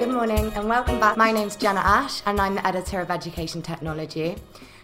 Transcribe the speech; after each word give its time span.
Good 0.00 0.12
morning 0.12 0.50
and 0.54 0.66
welcome 0.66 0.98
back. 0.98 1.18
My 1.18 1.30
name's 1.30 1.56
Jenna 1.56 1.80
Ash 1.80 2.22
and 2.24 2.40
I'm 2.40 2.54
the 2.54 2.66
editor 2.66 3.00
of 3.00 3.10
Education 3.10 3.60
Technology. 3.60 4.36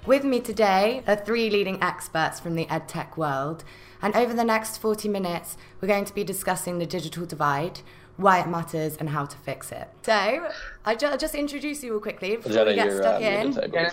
With 0.04 0.24
me 0.24 0.40
today 0.40 1.02
are 1.06 1.16
three 1.16 1.48
leading 1.48 1.82
experts 1.82 2.38
from 2.38 2.54
the 2.54 2.66
EdTech 2.66 3.16
world. 3.16 3.64
And 4.02 4.14
over 4.14 4.34
the 4.34 4.44
next 4.44 4.76
40 4.76 5.08
minutes, 5.08 5.56
we're 5.80 5.88
going 5.88 6.04
to 6.04 6.14
be 6.14 6.22
discussing 6.22 6.78
the 6.78 6.84
digital 6.84 7.24
divide, 7.24 7.80
why 8.18 8.40
it 8.40 8.46
matters, 8.46 8.98
and 8.98 9.08
how 9.08 9.24
to 9.24 9.38
fix 9.38 9.72
it. 9.72 9.88
So, 10.02 10.50
I'll 10.84 11.16
just 11.16 11.34
introduce 11.34 11.82
you 11.82 11.94
all 11.94 12.00
quickly 12.00 12.36
before 12.36 12.52
Jenna, 12.52 12.70
we 12.72 12.74
get 12.74 12.92
stuck 12.92 13.16
um, 13.16 13.22
in. 13.22 13.90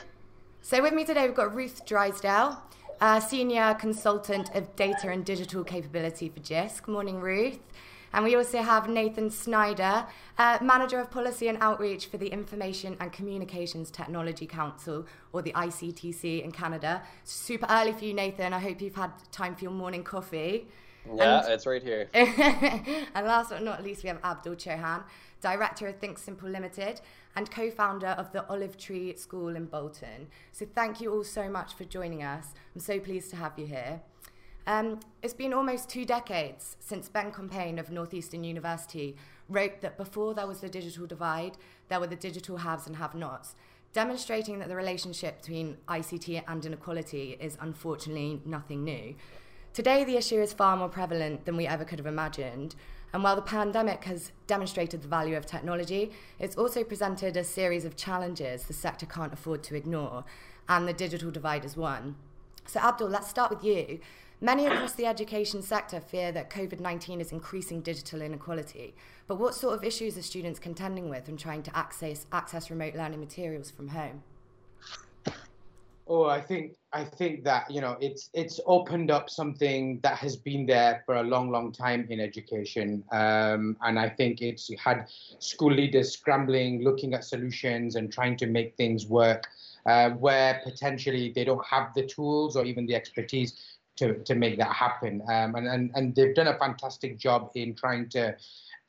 So 0.61 0.81
with 0.81 0.93
me 0.93 1.05
today, 1.05 1.25
we've 1.25 1.35
got 1.37 1.55
Ruth 1.55 1.85
Drysdale, 1.85 2.61
uh, 2.99 3.21
Senior 3.21 3.75
Consultant 3.75 4.53
of 4.53 4.75
Data 4.75 5.09
and 5.09 5.23
Digital 5.23 5.63
Capability 5.63 6.27
for 6.27 6.41
JISC. 6.41 6.85
Morning, 6.89 7.21
Ruth. 7.21 7.59
And 8.14 8.23
we 8.23 8.36
also 8.36 8.61
have 8.61 8.88
Nathan 8.88 9.31
Snyder, 9.31 10.05
uh, 10.38 10.59
Manager 10.62 10.99
of 10.99 11.09
Policy 11.09 11.48
and 11.48 11.58
Outreach 11.62 12.05
for 12.08 12.17
the 12.17 12.27
Information 12.27 12.95
and 12.99 13.12
Communications 13.12 13.90
Technology 13.90 14.45
Council, 14.45 15.08
or 15.31 15.41
the 15.41 15.52
ICTC 15.54 16.44
in 16.44 16.52
Canada. 16.52 17.02
Super 17.23 17.66
early 17.70 17.91
for 17.91 18.05
you, 18.05 18.13
Nathan. 18.13 18.54
I 18.54 18.59
hope 18.59 18.81
you've 18.81 18.95
had 18.95 19.12
time 19.31 19.55
for 19.55 19.63
your 19.63 19.71
morning 19.73 20.04
coffee. 20.04 20.68
Yeah, 21.16 21.40
And- 21.44 21.54
it's 21.54 21.66
right 21.66 21.81
here. 21.81 22.07
and 22.13 23.26
last 23.27 23.49
but 23.49 23.63
not 23.63 23.84
least, 23.84 24.04
we 24.04 24.09
have 24.09 24.20
Abdul 24.23 24.55
Chohan, 24.55 25.04
Director 25.41 25.88
of 25.88 25.98
Think 25.98 26.18
Simple 26.18 26.49
Limited 26.49 27.02
and 27.35 27.49
co 27.49 27.71
founder 27.71 28.09
of 28.09 28.32
the 28.32 28.48
Olive 28.48 28.77
Tree 28.77 29.16
School 29.18 29.55
in 29.55 29.66
Bolton. 29.66 30.27
So, 30.52 30.68
thank 30.76 31.02
you 31.02 31.12
all 31.12 31.23
so 31.23 31.49
much 31.49 31.73
for 31.73 31.84
joining 31.84 32.21
us. 32.21 32.54
I'm 32.76 32.80
so 32.80 32.99
pleased 32.99 33.32
to 33.32 33.38
have 33.38 33.57
you 33.57 33.66
here. 33.66 34.02
Um, 34.66 35.02
it's 35.22 35.34
been 35.34 35.53
almost 35.53 35.90
two 35.90 36.05
decades 36.05 36.77
since 36.80 37.09
Ben 37.09 37.31
Compaine 37.31 37.80
of 37.80 37.91
Northeastern 37.91 38.45
University 38.45 39.17
wrote 39.49 39.81
that 39.81 39.98
before 39.98 40.34
there 40.34 40.48
was 40.48 40.62
the 40.62 40.70
digital 40.70 41.05
divide, 41.05 41.57
there 41.90 41.99
were 41.99 42.07
the 42.07 42.15
digital 42.15 42.57
haves 42.57 42.87
and 42.87 42.96
have 42.96 43.13
nots, 43.13 43.55
demonstrating 43.91 44.60
that 44.60 44.70
the 44.70 44.76
relationship 44.76 45.41
between 45.41 45.77
ICT 45.90 46.43
and 46.48 46.65
inequality 46.65 47.37
is 47.41 47.57
unfortunately 47.60 48.41
nothing 48.46 48.85
new. 48.85 49.15
Today, 49.74 50.05
the 50.05 50.18
issue 50.18 50.41
is 50.41 50.54
far 50.54 50.77
more 50.77 50.87
prevalent 50.87 51.46
than 51.46 51.57
we 51.57 51.68
ever 51.68 51.84
could 51.84 51.99
have 51.99 52.05
imagined. 52.05 52.76
And 53.12 53.21
while 53.21 53.35
the 53.35 53.41
pandemic 53.41 54.05
has 54.05 54.32
demonstrated 54.48 55.02
the 55.02 55.07
value 55.07 55.35
of 55.35 55.46
technology, 55.46 56.12
it's 56.40 56.55
also 56.55 56.84
presented 56.84 57.35
a 57.35 57.43
series 57.43 57.84
of 57.84 57.98
challenges 57.98 58.63
the 58.63 58.74
sector 58.74 59.05
can't 59.05 59.34
afford 59.34 59.62
to 59.63 59.76
ignore, 59.76 60.24
and 60.70 60.87
the 60.87 60.93
digital 60.93 61.32
divide 61.32 61.65
is 61.65 61.76
one. 61.76 62.15
So, 62.65 62.80
Abdul, 62.80 63.09
let's 63.09 63.27
start 63.27 63.49
with 63.49 63.63
you. 63.63 63.99
Many 64.44 64.66
across 64.66 64.91
the 64.91 65.06
education 65.06 65.62
sector 65.62 66.02
fear 66.02 66.34
that 66.34 66.50
COVID 66.50 66.81
19 66.81 67.22
is 67.22 67.31
increasing 67.31 67.80
digital 67.80 68.22
inequality. 68.22 68.94
But 69.25 69.40
what 69.40 69.56
sort 69.56 69.74
of 69.74 69.86
issues 69.86 70.18
are 70.18 70.22
students 70.22 70.59
contending 70.59 71.08
with 71.08 71.28
when 71.28 71.38
trying 71.38 71.63
to 71.63 71.78
access, 71.78 72.25
access 72.34 72.69
remote 72.69 72.94
learning 72.94 73.22
materials 73.22 73.72
from 73.72 73.88
home? 73.88 74.22
Oh, 76.08 76.25
I 76.25 76.41
think 76.41 76.75
I 76.91 77.06
think 77.06 77.46
that 77.46 77.72
you 77.72 77.80
know 77.80 77.96
it's 78.02 78.30
it's 78.34 78.59
opened 78.66 79.12
up 79.12 79.30
something 79.30 80.02
that 80.03 80.18
has 80.18 80.36
been 80.36 80.66
there 80.66 81.03
for 81.06 81.16
a 81.16 81.24
long, 81.24 81.50
long 81.50 81.72
time 81.72 82.06
in 82.09 82.19
education, 82.19 83.02
um, 83.14 83.78
and 83.80 83.97
I 83.97 84.09
think 84.09 84.41
it's 84.41 84.69
had 84.78 85.06
school 85.40 85.72
leaders 85.72 86.12
scrambling, 86.12 86.84
looking 86.84 87.14
at 87.14 87.24
solutions, 87.24 87.96
and 87.96 88.12
trying 88.12 88.36
to 88.38 88.47
make 88.47 88.75
things 88.75 89.08
work 89.08 89.47
uh, 89.86 90.12
where 90.12 90.62
potentially 90.64 91.31
they 91.34 91.44
don't 91.44 91.66
have 91.66 91.94
the 91.94 92.06
tools 92.06 92.56
or 92.56 92.66
even 92.66 92.86
the 92.86 92.96
expertise 92.96 93.72
to 93.97 94.24
to 94.24 94.36
make 94.36 94.58
that 94.58 94.74
happen. 94.74 95.22
Um, 95.30 95.56
and 95.56 95.68
and 95.68 95.91
and 95.96 96.16
they've 96.16 96.36
done 96.36 96.47
a 96.47 96.58
fantastic 96.58 97.18
job 97.18 97.52
in 97.56 97.75
trying 97.75 98.09
to 98.09 98.36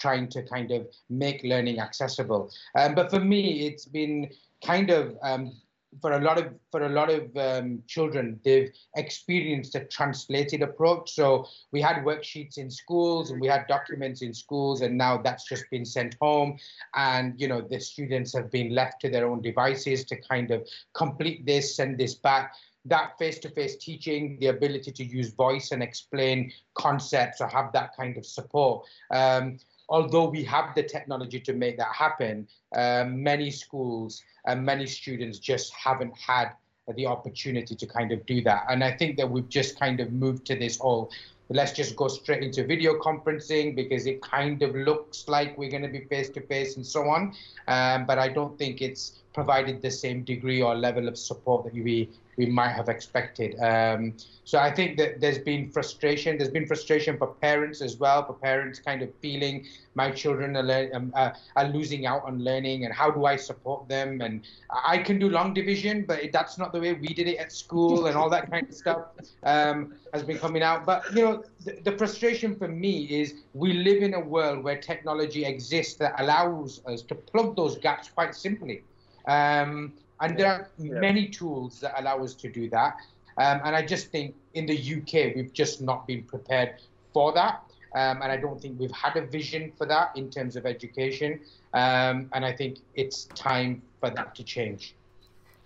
trying 0.01 0.29
to 0.29 0.43
kind 0.43 0.71
of 0.71 0.87
make 1.09 1.43
learning 1.45 1.79
accessible. 1.79 2.51
Um, 2.77 2.95
but 2.95 3.11
for 3.11 3.21
me, 3.21 3.67
it's 3.67 3.85
been 3.85 4.31
kind 4.63 4.91
of 4.91 5.17
um, 5.23 5.53
for 6.01 6.13
a 6.13 6.21
lot 6.21 6.39
of 6.39 6.53
for 6.71 6.83
a 6.83 6.89
lot 6.89 7.11
of 7.11 7.37
um, 7.37 7.83
children, 7.87 8.41
they've 8.45 8.71
experienced 8.97 9.75
a 9.75 9.85
translated 9.85 10.63
approach. 10.63 11.13
So 11.13 11.47
we 11.73 11.81
had 11.81 12.05
worksheets 12.05 12.59
in 12.59 12.71
schools 12.71 13.31
and 13.31 13.41
we 13.41 13.47
had 13.47 13.67
documents 13.67 14.23
in 14.23 14.35
schools, 14.35 14.81
and 14.83 14.97
now 14.97 15.19
that's 15.19 15.45
just 15.49 15.65
been 15.71 15.85
sent 15.85 16.17
home. 16.21 16.59
And 16.95 17.41
you 17.41 17.49
know 17.49 17.61
the 17.61 17.81
students 17.81 18.33
have 18.35 18.51
been 18.51 18.71
left 18.75 19.01
to 19.03 19.11
their 19.11 19.27
own 19.29 19.43
devices 19.43 20.05
to 20.07 20.17
kind 20.17 20.51
of 20.51 20.67
complete 20.95 21.47
this, 21.47 21.77
send 21.77 21.99
this 21.99 22.15
back. 22.15 22.55
That 22.87 23.19
face-to-face 23.19 23.77
teaching, 23.77 24.37
the 24.41 24.49
ability 24.49 24.93
to 24.93 25.05
use 25.05 25.33
voice 25.33 25.73
and 25.73 25.83
explain 25.83 26.53
concepts 26.75 27.41
or 27.41 27.49
have 27.49 27.73
that 27.73 27.97
kind 27.97 28.17
of 28.17 28.27
support. 28.27 28.87
Um, 29.11 29.59
although 29.89 30.29
we 30.29 30.45
have 30.45 30.75
the 30.75 30.83
technology 30.83 31.41
to 31.41 31.53
make 31.53 31.79
that 31.79 31.95
happen, 31.95 32.47
um, 32.75 33.23
many 33.23 33.51
schools 33.51 34.23
and 34.47 34.65
many 34.65 34.87
students 34.87 35.39
just 35.39 35.73
haven't 35.73 36.17
had 36.19 36.51
the 36.97 37.07
opportunity 37.07 37.75
to 37.75 37.87
kind 37.87 38.13
of 38.13 38.27
do 38.27 38.43
that. 38.43 38.67
And 38.69 38.85
I 38.85 38.93
think 38.93 39.17
that 39.17 39.31
we've 39.31 39.49
just 39.49 39.79
kind 39.79 40.01
of 40.01 40.13
moved 40.13 40.45
to 40.47 40.57
this 40.57 40.79
whole 40.79 41.11
let's 41.51 41.73
just 41.73 41.95
go 41.97 42.09
straight 42.09 42.43
into 42.43 42.65
video 42.65 42.95
conferencing 42.99 43.77
because 43.77 44.07
it 44.07 44.23
kind 44.23 44.63
of 44.63 44.75
looks 44.75 45.29
like 45.29 45.57
we're 45.59 45.71
going 45.71 45.83
to 45.83 45.89
be 45.89 46.05
face 46.07 46.31
to 46.31 46.41
face 46.41 46.77
and 46.77 46.87
so 46.87 47.03
on. 47.09 47.35
Um, 47.69 48.07
but 48.07 48.19
I 48.19 48.29
don't 48.29 48.59
think 48.59 48.81
it's 48.81 49.21
provided 49.35 49.83
the 49.83 49.91
same 49.91 50.23
degree 50.23 50.63
or 50.63 50.75
level 50.75 51.09
of 51.09 51.19
support 51.19 51.65
that 51.65 51.75
we 51.75 52.09
we 52.37 52.47
might 52.47 52.73
have 52.73 52.89
expected. 52.89 53.59
Um, 53.61 54.15
so 54.45 54.59
I 54.59 54.71
think 54.71 54.97
that 54.99 55.21
there's 55.21 55.39
been 55.39 55.71
frustration. 55.71 56.37
There's 56.37 56.51
been 56.51 56.67
frustration 56.67 57.17
for 57.17 57.29
parents 57.29 57.81
as 57.81 57.97
well. 57.97 58.27
For 58.27 58.33
parents 58.35 58.81
kind 58.81 59.03
of 59.03 59.11
feeling 59.23 59.67
my 59.95 60.11
children 60.11 60.57
are, 60.57 60.91
um, 60.95 61.13
uh, 61.15 61.31
are 61.55 61.69
losing 61.69 62.07
out 62.07 62.25
on 62.25 62.43
learning, 62.43 62.85
and 62.85 62.93
how 62.93 63.11
do 63.11 63.25
I 63.25 63.37
support 63.37 63.89
them? 63.89 64.21
And 64.21 64.43
I 64.71 64.99
can 64.99 65.19
do 65.19 65.29
long 65.29 65.55
division, 65.55 66.05
but 66.07 66.21
that's 66.33 66.59
not 66.59 66.73
the 66.73 66.81
way 66.81 66.93
we 66.93 67.09
did 67.09 67.29
it 67.29 67.39
at 67.39 67.53
school, 67.53 68.07
and 68.07 68.17
all 68.17 68.31
that 68.31 68.51
kind 68.51 68.69
of 68.69 68.75
stuff 68.75 69.03
um, 69.45 69.95
has 70.13 70.23
been 70.25 70.39
coming 70.39 70.63
out. 70.63 70.85
But 70.85 71.15
you 71.15 71.23
know, 71.23 71.45
the 71.85 71.93
frustration 71.93 72.57
for 72.57 72.69
me 72.69 73.05
is 73.05 73.35
we 73.55 73.73
live 73.73 74.03
in 74.03 74.15
a 74.15 74.21
world 74.21 74.65
where 74.65 74.77
technology 74.77 75.45
exists 75.45 75.95
that 75.95 76.21
allows 76.21 76.83
us 76.87 77.03
to 77.03 77.15
plug 77.15 77.55
those 77.55 77.79
gaps 77.79 78.09
quite 78.09 78.35
simply. 78.35 78.83
Um, 79.27 79.93
and 80.21 80.39
there 80.39 80.47
are 80.47 80.69
many 80.79 81.29
tools 81.29 81.81
that 81.81 81.99
allow 82.01 82.23
us 82.23 82.35
to 82.35 82.51
do 82.51 82.69
that. 82.71 82.97
Um, 83.37 83.61
and 83.65 83.75
I 83.75 83.85
just 83.85 84.11
think 84.11 84.35
in 84.55 84.67
the 84.67 84.77
UK, 84.77 85.35
we've 85.35 85.53
just 85.53 85.81
not 85.81 86.07
been 86.07 86.23
prepared 86.23 86.75
for 87.13 87.33
that. 87.33 87.63
Um, 87.95 88.23
and 88.23 88.33
I 88.33 88.37
don't 88.37 88.61
think 88.61 88.79
we've 88.79 88.93
had 88.93 89.17
a 89.17 89.27
vision 89.27 89.73
for 89.77 89.87
that 89.87 90.17
in 90.17 90.31
terms 90.31 90.57
of 90.57 90.67
education. 90.67 91.41
Um, 91.73 92.29
and 92.33 92.45
I 92.45 92.53
think 92.53 92.79
it's 92.95 93.25
time 93.27 93.83
for 94.01 94.11
that 94.11 94.35
to 94.37 94.45
change. 94.45 94.95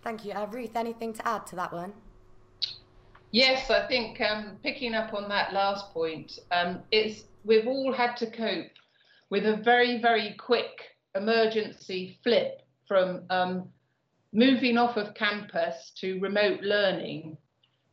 Thank 0.03 0.25
you. 0.25 0.33
Uh, 0.33 0.47
Ruth, 0.47 0.77
anything 0.77 1.13
to 1.15 1.29
add 1.29 1.47
to 1.49 1.57
that 1.57 1.73
one? 1.73 1.93
Yes, 3.31 3.71
I 3.71 3.87
think 3.87 4.21
um, 4.21 4.57
picking 4.63 4.95
up 4.95 5.13
on 5.13 5.29
that 5.29 5.53
last 5.53 5.93
point, 5.93 6.39
um, 6.51 6.81
it's 6.91 7.25
we've 7.45 7.67
all 7.67 7.93
had 7.93 8.17
to 8.19 8.31
cope 8.31 8.73
with 9.31 9.45
a 9.47 9.57
very, 9.57 10.01
very 10.01 10.35
quick 10.39 10.97
emergency 11.15 12.19
flip 12.23 12.63
from 12.89 13.23
um, 13.31 13.69
moving 14.33 14.79
off 14.79 14.97
of 14.97 15.15
campus 15.15 15.93
to 16.01 16.19
remote 16.21 16.63
learning. 16.63 17.37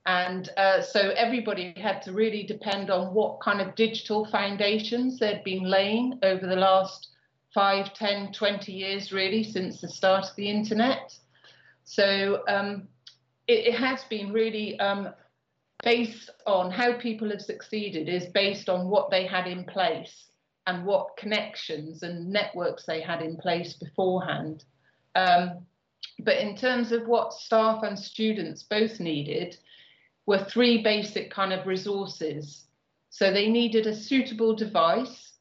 And 0.06 0.50
uh, 0.58 0.82
so 0.82 1.10
everybody 1.12 1.74
had 1.78 2.02
to 2.04 2.14
really 2.14 2.44
depend 2.44 2.90
on 2.90 3.14
what 3.14 3.42
kind 3.42 3.60
of 3.60 3.76
digital 3.76 4.26
foundations 4.26 5.20
they'd 5.20 5.44
been 5.44 5.64
laying 5.64 6.20
over 6.24 6.48
the 6.48 6.56
last 6.56 7.10
5, 7.54 7.94
10, 7.94 8.34
20 8.34 8.72
years, 8.72 9.12
really, 9.12 9.44
since 9.44 9.82
the 9.82 9.90
start 9.90 10.26
of 10.26 10.36
the 10.36 10.50
internet. 10.50 11.14
So 11.86 12.44
um, 12.48 12.88
it, 13.48 13.68
it, 13.68 13.76
has 13.76 14.04
been 14.10 14.34
really 14.34 14.78
um, 14.80 15.10
based 15.84 16.30
on 16.46 16.72
how 16.72 16.98
people 16.98 17.30
have 17.30 17.42
succeeded 17.42 18.10
is 18.10 18.26
based 18.28 18.70
on 18.70 18.90
what 18.90 19.10
they 19.10 19.26
had 19.26 19.48
in 19.48 19.64
place 19.64 20.26
and 20.68 20.86
what 20.86 21.16
connections 21.18 22.04
and 22.04 22.30
networks 22.30 22.86
they 22.86 23.02
had 23.02 23.22
in 23.22 23.38
place 23.38 23.74
beforehand. 23.74 24.64
Um, 25.16 25.66
but 26.20 26.38
in 26.38 26.56
terms 26.56 26.92
of 26.92 27.08
what 27.08 27.34
staff 27.34 27.84
and 27.84 27.98
students 27.98 28.64
both 28.64 29.00
needed 29.00 29.58
were 30.26 30.44
three 30.44 30.82
basic 30.82 31.30
kind 31.32 31.54
of 31.54 31.68
resources. 31.68 32.64
So 33.10 33.32
they 33.32 33.48
needed 33.48 33.88
a 33.88 33.96
suitable 33.96 34.56
device, 34.56 35.34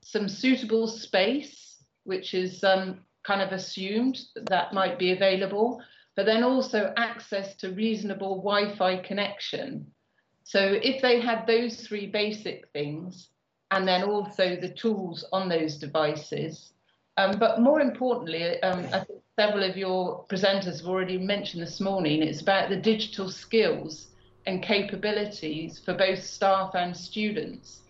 some 0.00 0.28
suitable 0.28 0.86
space, 0.86 1.76
which 2.04 2.34
is 2.34 2.62
um, 2.64 3.00
kind 3.24 3.42
of 3.42 3.52
assumed 3.52 4.20
that, 4.34 4.46
that 4.46 4.72
might 4.72 4.98
be 4.98 5.12
available, 5.12 5.82
but 6.16 6.26
then 6.26 6.42
also 6.42 6.92
access 6.96 7.54
to 7.56 7.70
reasonable 7.70 8.36
Wi-Fi 8.36 8.98
connection. 8.98 9.86
So 10.44 10.60
if 10.82 11.02
they 11.02 11.20
had 11.20 11.46
those 11.46 11.86
three 11.86 12.06
basic 12.06 12.68
things, 12.72 13.28
and 13.70 13.86
then 13.86 14.02
also 14.02 14.56
the 14.56 14.70
tools 14.70 15.24
on 15.32 15.48
those 15.48 15.76
devices, 15.76 16.72
um, 17.18 17.38
but 17.38 17.60
more 17.60 17.80
importantly, 17.80 18.62
um, 18.62 18.86
I 18.92 19.04
think 19.04 19.20
several 19.36 19.64
of 19.64 19.76
your 19.76 20.24
presenters 20.28 20.78
have 20.78 20.86
already 20.86 21.18
mentioned 21.18 21.62
this 21.62 21.80
morning, 21.80 22.22
it's 22.22 22.40
about 22.40 22.70
the 22.70 22.76
digital 22.76 23.28
skills 23.28 24.06
and 24.46 24.62
capabilities 24.62 25.80
for 25.84 25.94
both 25.94 26.22
staff 26.22 26.74
and 26.74 26.96
students. 26.96 27.80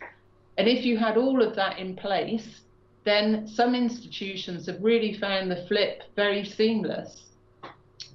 And 0.56 0.66
if 0.66 0.84
you 0.84 0.96
had 0.96 1.18
all 1.18 1.42
of 1.42 1.54
that 1.56 1.78
in 1.78 1.94
place, 1.94 2.62
then 3.04 3.46
some 3.46 3.74
institutions 3.74 4.66
have 4.66 4.82
really 4.82 5.12
found 5.12 5.50
the 5.50 5.64
flip 5.68 6.04
very 6.16 6.44
seamless. 6.44 7.26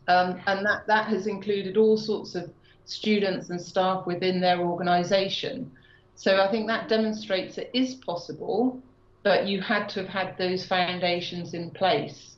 Um, 0.08 0.42
and 0.48 0.66
that, 0.66 0.88
that 0.88 1.08
has 1.08 1.28
included 1.28 1.78
all 1.78 1.96
sorts 1.96 2.34
of 2.34 2.52
students 2.86 3.52
and 3.52 3.62
staff 3.62 4.08
within 4.08 4.42
their 4.42 4.60
organisation. 4.62 5.72
So 6.16 6.42
I 6.42 6.50
think 6.50 6.68
that 6.68 6.90
demonstrates 6.90 7.58
it 7.58 7.70
is 7.74 7.96
possible, 7.96 8.82
but 9.24 9.48
you 9.48 9.62
had 9.62 9.88
to 9.90 10.02
have 10.02 10.10
had 10.10 10.38
those 10.38 10.66
foundations 10.66 11.54
in 11.54 11.72
place. 11.72 12.36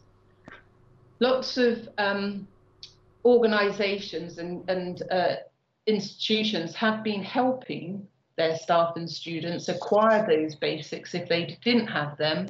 Lots 1.19 1.57
of 1.57 1.89
um, 1.97 2.47
organisations 3.23 4.37
and, 4.37 4.69
and 4.69 5.01
uh, 5.11 5.35
institutions 5.87 6.75
have 6.75 7.03
been 7.03 7.23
helping 7.23 8.07
their 8.37 8.55
staff 8.57 8.93
and 8.97 9.09
students 9.09 9.69
acquire 9.69 10.25
those 10.27 10.55
basics 10.55 11.13
if 11.13 11.27
they 11.29 11.57
didn't 11.63 11.87
have 11.87 12.17
them. 12.17 12.47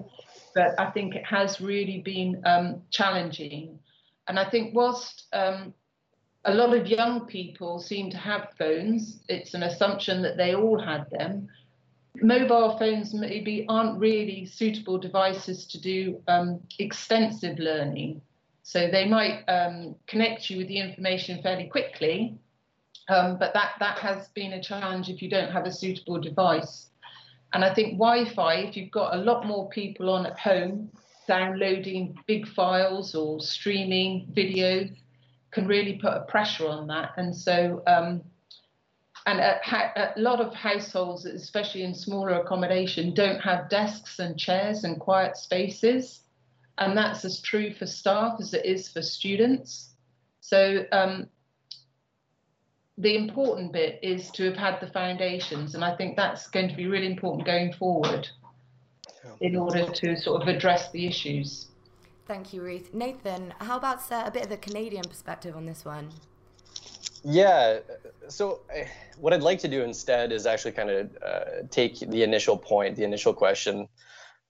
But 0.54 0.80
I 0.80 0.90
think 0.92 1.16
it 1.16 1.26
has 1.26 1.62
really 1.62 2.00
been 2.00 2.42
um, 2.46 2.82
challenging. 2.90 3.80
And 4.28 4.40
I 4.40 4.50
think 4.50 4.74
whilst 4.74 5.28
um, 5.34 5.74
a 6.46 6.54
lot 6.54 6.76
of 6.76 6.88
young 6.88 7.26
people 7.26 7.80
seem 7.80 8.10
to 8.12 8.18
have 8.18 8.54
phones, 8.58 9.20
it's 9.28 9.54
an 9.54 9.64
assumption 9.64 10.22
that 10.24 10.38
they 10.38 10.56
all 10.56 10.80
had 10.80 11.06
them. 11.12 11.48
Mobile 12.22 12.78
phones 12.78 13.14
maybe 13.14 13.66
aren't 13.68 14.00
really 14.00 14.46
suitable 14.46 14.98
devices 14.98 15.66
to 15.68 15.82
do 15.82 16.22
um, 16.28 16.62
extensive 16.80 17.60
learning. 17.60 18.22
So 18.64 18.90
they 18.90 19.08
might 19.08 19.44
um, 19.48 19.96
connect 20.08 20.50
you 20.50 20.58
with 20.58 20.68
the 20.68 20.80
information 20.80 21.42
fairly 21.44 21.68
quickly, 21.68 22.38
um, 23.10 23.38
but 23.38 23.54
that, 23.54 23.74
that 23.80 24.00
has 24.00 24.30
been 24.30 24.54
a 24.54 24.64
challenge 24.64 25.10
if 25.10 25.22
you 25.22 25.30
don't 25.30 25.52
have 25.52 25.66
a 25.66 25.72
suitable 25.72 26.20
device. 26.20 26.90
And 27.54 27.64
I 27.64 27.74
think 27.74 28.00
Wi-Fi, 28.00 28.56
if 28.56 28.76
you've 28.76 28.92
got 28.92 29.14
a 29.14 29.18
lot 29.18 29.46
more 29.46 29.70
people 29.70 30.10
on 30.10 30.26
at 30.26 30.40
home 30.40 30.90
downloading 31.28 32.16
big 32.28 32.48
files 32.48 33.14
or 33.16 33.40
streaming 33.40 34.28
video, 34.34 34.90
can 35.52 35.68
really 35.68 36.00
put 36.02 36.14
a 36.14 36.22
pressure 36.22 36.68
on 36.68 36.88
that. 36.88 37.12
And 37.18 37.36
so, 37.36 37.84
um, 37.88 38.22
and 39.26 39.40
a, 39.40 40.14
a, 40.16 40.20
lot 40.20 40.40
of 40.40 40.54
households, 40.54 41.26
especially 41.26 41.84
in 41.84 41.94
smaller 41.96 42.42
accommodation, 42.42 43.14
don't 43.14 43.40
have 43.40 43.70
desks 43.70 44.20
and 44.20 44.38
chairs 44.38 44.84
and 44.84 45.00
quiet 45.00 45.36
spaces. 45.36 46.22
And 46.78 46.96
that's 46.96 47.26
as 47.26 47.42
true 47.42 47.74
for 47.74 47.88
staff 47.88 48.38
as 48.40 48.54
it 48.54 48.66
is 48.66 48.90
for 48.90 49.02
students. 49.02 49.94
So 50.42 50.86
um, 50.92 51.28
the 52.98 53.16
important 53.16 53.74
bit 53.74 54.00
is 54.04 54.30
to 54.32 54.46
have 54.46 54.58
had 54.58 54.80
the 54.80 54.88
foundations, 54.88 55.74
and 55.74 55.84
I 55.84 55.96
think 55.96 56.16
that's 56.16 56.48
going 56.48 56.70
to 56.70 56.76
be 56.76 56.88
really 56.88 57.08
important 57.08 57.46
going 57.46 57.74
forward 57.74 58.28
in 59.42 59.56
order 59.56 59.86
to 59.86 60.16
sort 60.16 60.42
of 60.42 60.48
address 60.48 60.92
the 60.92 61.08
issues. 61.08 61.68
Thank 62.28 62.54
you, 62.54 62.62
Ruth. 62.62 62.94
Nathan, 62.94 63.54
how 63.60 63.78
about 63.78 64.12
uh, 64.12 64.24
a 64.26 64.32
bit 64.32 64.44
of 64.44 64.50
the 64.50 64.58
Canadian 64.58 65.04
perspective 65.04 65.56
on 65.56 65.66
this 65.66 65.84
one? 65.84 66.10
Yeah, 67.28 67.80
so 68.28 68.60
uh, 68.72 68.84
what 69.18 69.34
I'd 69.34 69.42
like 69.42 69.58
to 69.60 69.68
do 69.68 69.82
instead 69.82 70.32
is 70.32 70.46
actually 70.46 70.74
kind 70.74 70.92
of 70.92 71.18
uh, 71.26 71.40
take 71.72 72.00
the 72.00 72.22
initial 72.22 72.56
point, 72.56 72.96
the 72.96 73.04
initial 73.04 73.34
question, 73.34 73.88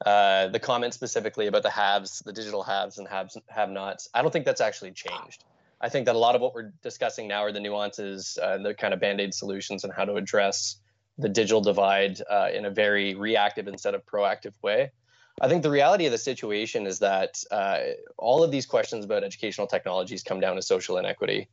uh, 0.05 0.49
the 0.49 0.59
comment 0.59 0.93
specifically 0.93 1.47
about 1.47 1.63
the 1.63 1.69
haves, 1.69 2.19
the 2.19 2.33
digital 2.33 2.63
haves 2.63 2.97
and 2.97 3.07
haves 3.07 3.37
have 3.47 3.69
nots. 3.69 4.09
I 4.13 4.21
don't 4.21 4.31
think 4.31 4.43
that's 4.43 4.59
actually 4.59 4.91
changed. 4.91 5.45
I 5.79 5.87
think 5.87 6.05
that 6.07 6.15
a 6.15 6.19
lot 6.19 6.35
of 6.35 6.41
what 6.41 6.53
we're 6.53 6.73
discussing 6.83 7.29
now 7.29 7.43
are 7.43 7.53
the 7.53 7.61
nuances 7.61 8.37
uh, 8.43 8.55
and 8.55 8.65
the 8.65 8.73
kind 8.73 8.93
of 8.93 8.99
band 8.99 9.21
aid 9.21 9.33
solutions 9.33 9.85
and 9.85 9.93
how 9.93 10.03
to 10.03 10.15
address 10.15 10.75
the 11.17 11.29
digital 11.29 11.61
divide 11.61 12.21
uh, 12.29 12.49
in 12.53 12.65
a 12.65 12.69
very 12.69 13.15
reactive 13.15 13.69
instead 13.69 13.95
of 13.95 14.05
proactive 14.05 14.53
way. 14.61 14.91
I 15.39 15.47
think 15.47 15.63
the 15.63 15.71
reality 15.71 16.07
of 16.07 16.11
the 16.11 16.17
situation 16.17 16.87
is 16.87 16.99
that 16.99 17.41
uh, 17.51 17.79
all 18.17 18.43
of 18.43 18.51
these 18.51 18.65
questions 18.65 19.05
about 19.05 19.23
educational 19.23 19.67
technologies 19.67 20.23
come 20.23 20.41
down 20.41 20.57
to 20.57 20.61
social 20.61 20.97
inequity. 20.97 21.47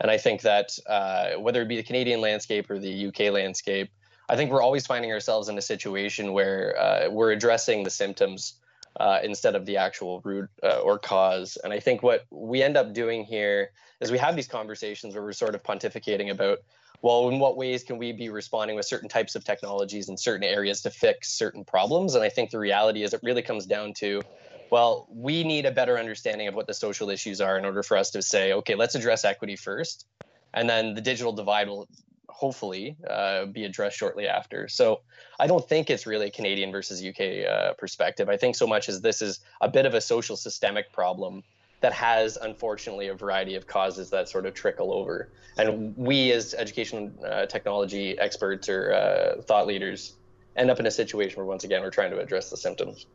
And 0.00 0.10
I 0.10 0.18
think 0.18 0.42
that 0.42 0.78
uh, 0.86 1.32
whether 1.38 1.62
it 1.62 1.68
be 1.68 1.76
the 1.76 1.82
Canadian 1.82 2.20
landscape 2.20 2.70
or 2.70 2.78
the 2.78 3.06
UK 3.06 3.32
landscape, 3.32 3.90
I 4.28 4.36
think 4.36 4.50
we're 4.50 4.62
always 4.62 4.86
finding 4.86 5.12
ourselves 5.12 5.48
in 5.48 5.56
a 5.56 5.62
situation 5.62 6.32
where 6.32 6.76
uh, 6.78 7.10
we're 7.10 7.32
addressing 7.32 7.84
the 7.84 7.90
symptoms 7.90 8.54
uh, 8.98 9.20
instead 9.22 9.54
of 9.54 9.66
the 9.66 9.76
actual 9.76 10.20
root 10.24 10.48
uh, 10.62 10.78
or 10.78 10.98
cause. 10.98 11.58
And 11.62 11.72
I 11.72 11.80
think 11.80 12.02
what 12.02 12.26
we 12.30 12.62
end 12.62 12.76
up 12.76 12.92
doing 12.92 13.24
here 13.24 13.70
is 14.00 14.10
we 14.10 14.18
have 14.18 14.36
these 14.36 14.48
conversations 14.48 15.14
where 15.14 15.22
we're 15.22 15.32
sort 15.32 15.54
of 15.54 15.62
pontificating 15.62 16.30
about, 16.30 16.58
well, 17.02 17.28
in 17.28 17.38
what 17.38 17.56
ways 17.56 17.84
can 17.84 17.98
we 17.98 18.12
be 18.12 18.28
responding 18.30 18.74
with 18.74 18.86
certain 18.86 19.08
types 19.08 19.34
of 19.34 19.44
technologies 19.44 20.08
in 20.08 20.16
certain 20.16 20.44
areas 20.44 20.82
to 20.82 20.90
fix 20.90 21.30
certain 21.30 21.64
problems? 21.64 22.14
And 22.14 22.24
I 22.24 22.28
think 22.28 22.50
the 22.50 22.58
reality 22.58 23.02
is 23.02 23.14
it 23.14 23.20
really 23.22 23.42
comes 23.42 23.66
down 23.66 23.92
to, 23.98 24.22
well, 24.70 25.06
we 25.10 25.44
need 25.44 25.66
a 25.66 25.70
better 25.70 25.98
understanding 25.98 26.48
of 26.48 26.54
what 26.54 26.66
the 26.66 26.74
social 26.74 27.10
issues 27.10 27.40
are 27.40 27.58
in 27.58 27.64
order 27.64 27.82
for 27.82 27.96
us 27.96 28.10
to 28.10 28.22
say, 28.22 28.52
okay, 28.52 28.74
let's 28.74 28.94
address 28.94 29.24
equity 29.24 29.56
first. 29.56 30.06
And 30.54 30.68
then 30.68 30.94
the 30.94 31.00
digital 31.00 31.32
divide 31.32 31.68
will 31.68 31.88
hopefully 32.28 32.96
uh, 33.08 33.46
be 33.46 33.64
addressed 33.64 33.96
shortly 33.96 34.28
after. 34.28 34.68
So 34.68 35.00
I 35.40 35.46
don't 35.46 35.66
think 35.66 35.88
it's 35.88 36.06
really 36.06 36.26
a 36.26 36.30
Canadian 36.30 36.70
versus 36.70 37.02
UK 37.02 37.46
uh, 37.48 37.72
perspective. 37.74 38.28
I 38.28 38.36
think 38.36 38.56
so 38.56 38.66
much 38.66 38.88
as 38.88 39.00
this 39.00 39.22
is 39.22 39.40
a 39.60 39.68
bit 39.68 39.86
of 39.86 39.94
a 39.94 40.00
social 40.00 40.36
systemic 40.36 40.92
problem 40.92 41.42
that 41.80 41.92
has 41.92 42.36
unfortunately 42.36 43.08
a 43.08 43.14
variety 43.14 43.54
of 43.54 43.66
causes 43.66 44.10
that 44.10 44.28
sort 44.28 44.46
of 44.46 44.54
trickle 44.54 44.92
over. 44.92 45.30
And 45.56 45.96
we 45.96 46.32
as 46.32 46.54
education 46.54 47.14
uh, 47.26 47.46
technology 47.46 48.18
experts 48.18 48.68
or 48.68 48.92
uh, 48.92 49.42
thought 49.42 49.66
leaders 49.66 50.14
end 50.56 50.70
up 50.70 50.80
in 50.80 50.86
a 50.86 50.90
situation 50.90 51.36
where 51.36 51.46
once 51.46 51.64
again 51.64 51.82
we're 51.82 51.90
trying 51.90 52.10
to 52.10 52.18
address 52.18 52.50
the 52.50 52.56
symptoms. 52.56 53.06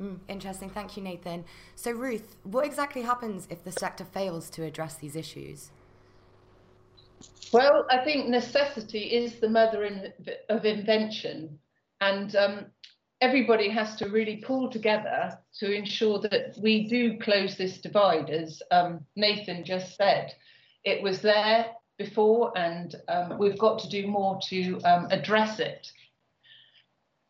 Mm, 0.00 0.18
interesting. 0.28 0.70
Thank 0.70 0.96
you, 0.96 1.02
Nathan. 1.02 1.44
So, 1.76 1.92
Ruth, 1.92 2.36
what 2.42 2.64
exactly 2.64 3.02
happens 3.02 3.46
if 3.50 3.62
the 3.62 3.72
sector 3.72 4.04
fails 4.04 4.50
to 4.50 4.64
address 4.64 4.96
these 4.96 5.14
issues? 5.14 5.70
Well, 7.52 7.86
I 7.90 8.02
think 8.04 8.28
necessity 8.28 9.04
is 9.04 9.38
the 9.38 9.48
mother 9.48 9.84
in, 9.84 10.12
of 10.48 10.64
invention, 10.64 11.58
and 12.00 12.34
um, 12.34 12.66
everybody 13.20 13.70
has 13.70 13.94
to 13.96 14.08
really 14.08 14.36
pull 14.36 14.68
together 14.68 15.38
to 15.60 15.72
ensure 15.72 16.18
that 16.20 16.56
we 16.60 16.88
do 16.88 17.16
close 17.20 17.56
this 17.56 17.78
divide, 17.78 18.30
as 18.30 18.60
um, 18.72 19.04
Nathan 19.14 19.64
just 19.64 19.96
said. 19.96 20.34
It 20.84 21.02
was 21.02 21.20
there 21.22 21.66
before, 21.96 22.52
and 22.58 22.96
um, 23.08 23.38
we've 23.38 23.58
got 23.58 23.78
to 23.80 23.88
do 23.88 24.08
more 24.08 24.40
to 24.48 24.80
um, 24.80 25.06
address 25.10 25.60
it. 25.60 25.86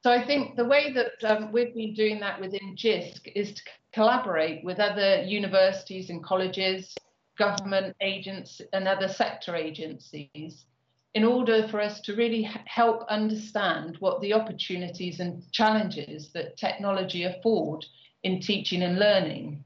So 0.05 0.11
I 0.11 0.23
think 0.23 0.56
the 0.56 0.67
way 0.67 0.93
that 0.93 1.25
um, 1.25 1.51
we've 1.51 1.75
been 1.75 1.94
doing 1.94 2.20
that 2.20 2.39
within 2.39 2.77
JISC 2.77 3.32
is 3.34 3.55
to 3.55 3.63
collaborate 3.94 4.63
with 4.63 4.79
other 4.79 5.23
universities 5.23 6.11
and 6.11 6.23
colleges, 6.23 6.94
government 7.39 7.96
agents 8.03 8.61
and 8.75 8.87
other 8.87 9.08
sector 9.08 9.56
agencies 9.56 10.67
in 11.15 11.25
order 11.25 11.67
for 11.69 11.81
us 11.81 12.03
to 12.03 12.17
really 12.17 12.43
help 12.67 13.06
understand 13.08 13.96
what 14.01 14.20
the 14.20 14.34
opportunities 14.34 15.20
and 15.20 15.51
challenges 15.53 16.31
that 16.34 16.58
technology 16.58 17.25
afford 17.25 17.87
in 18.25 18.43
teaching 18.43 18.82
and 18.82 18.99
learning. 18.99 19.65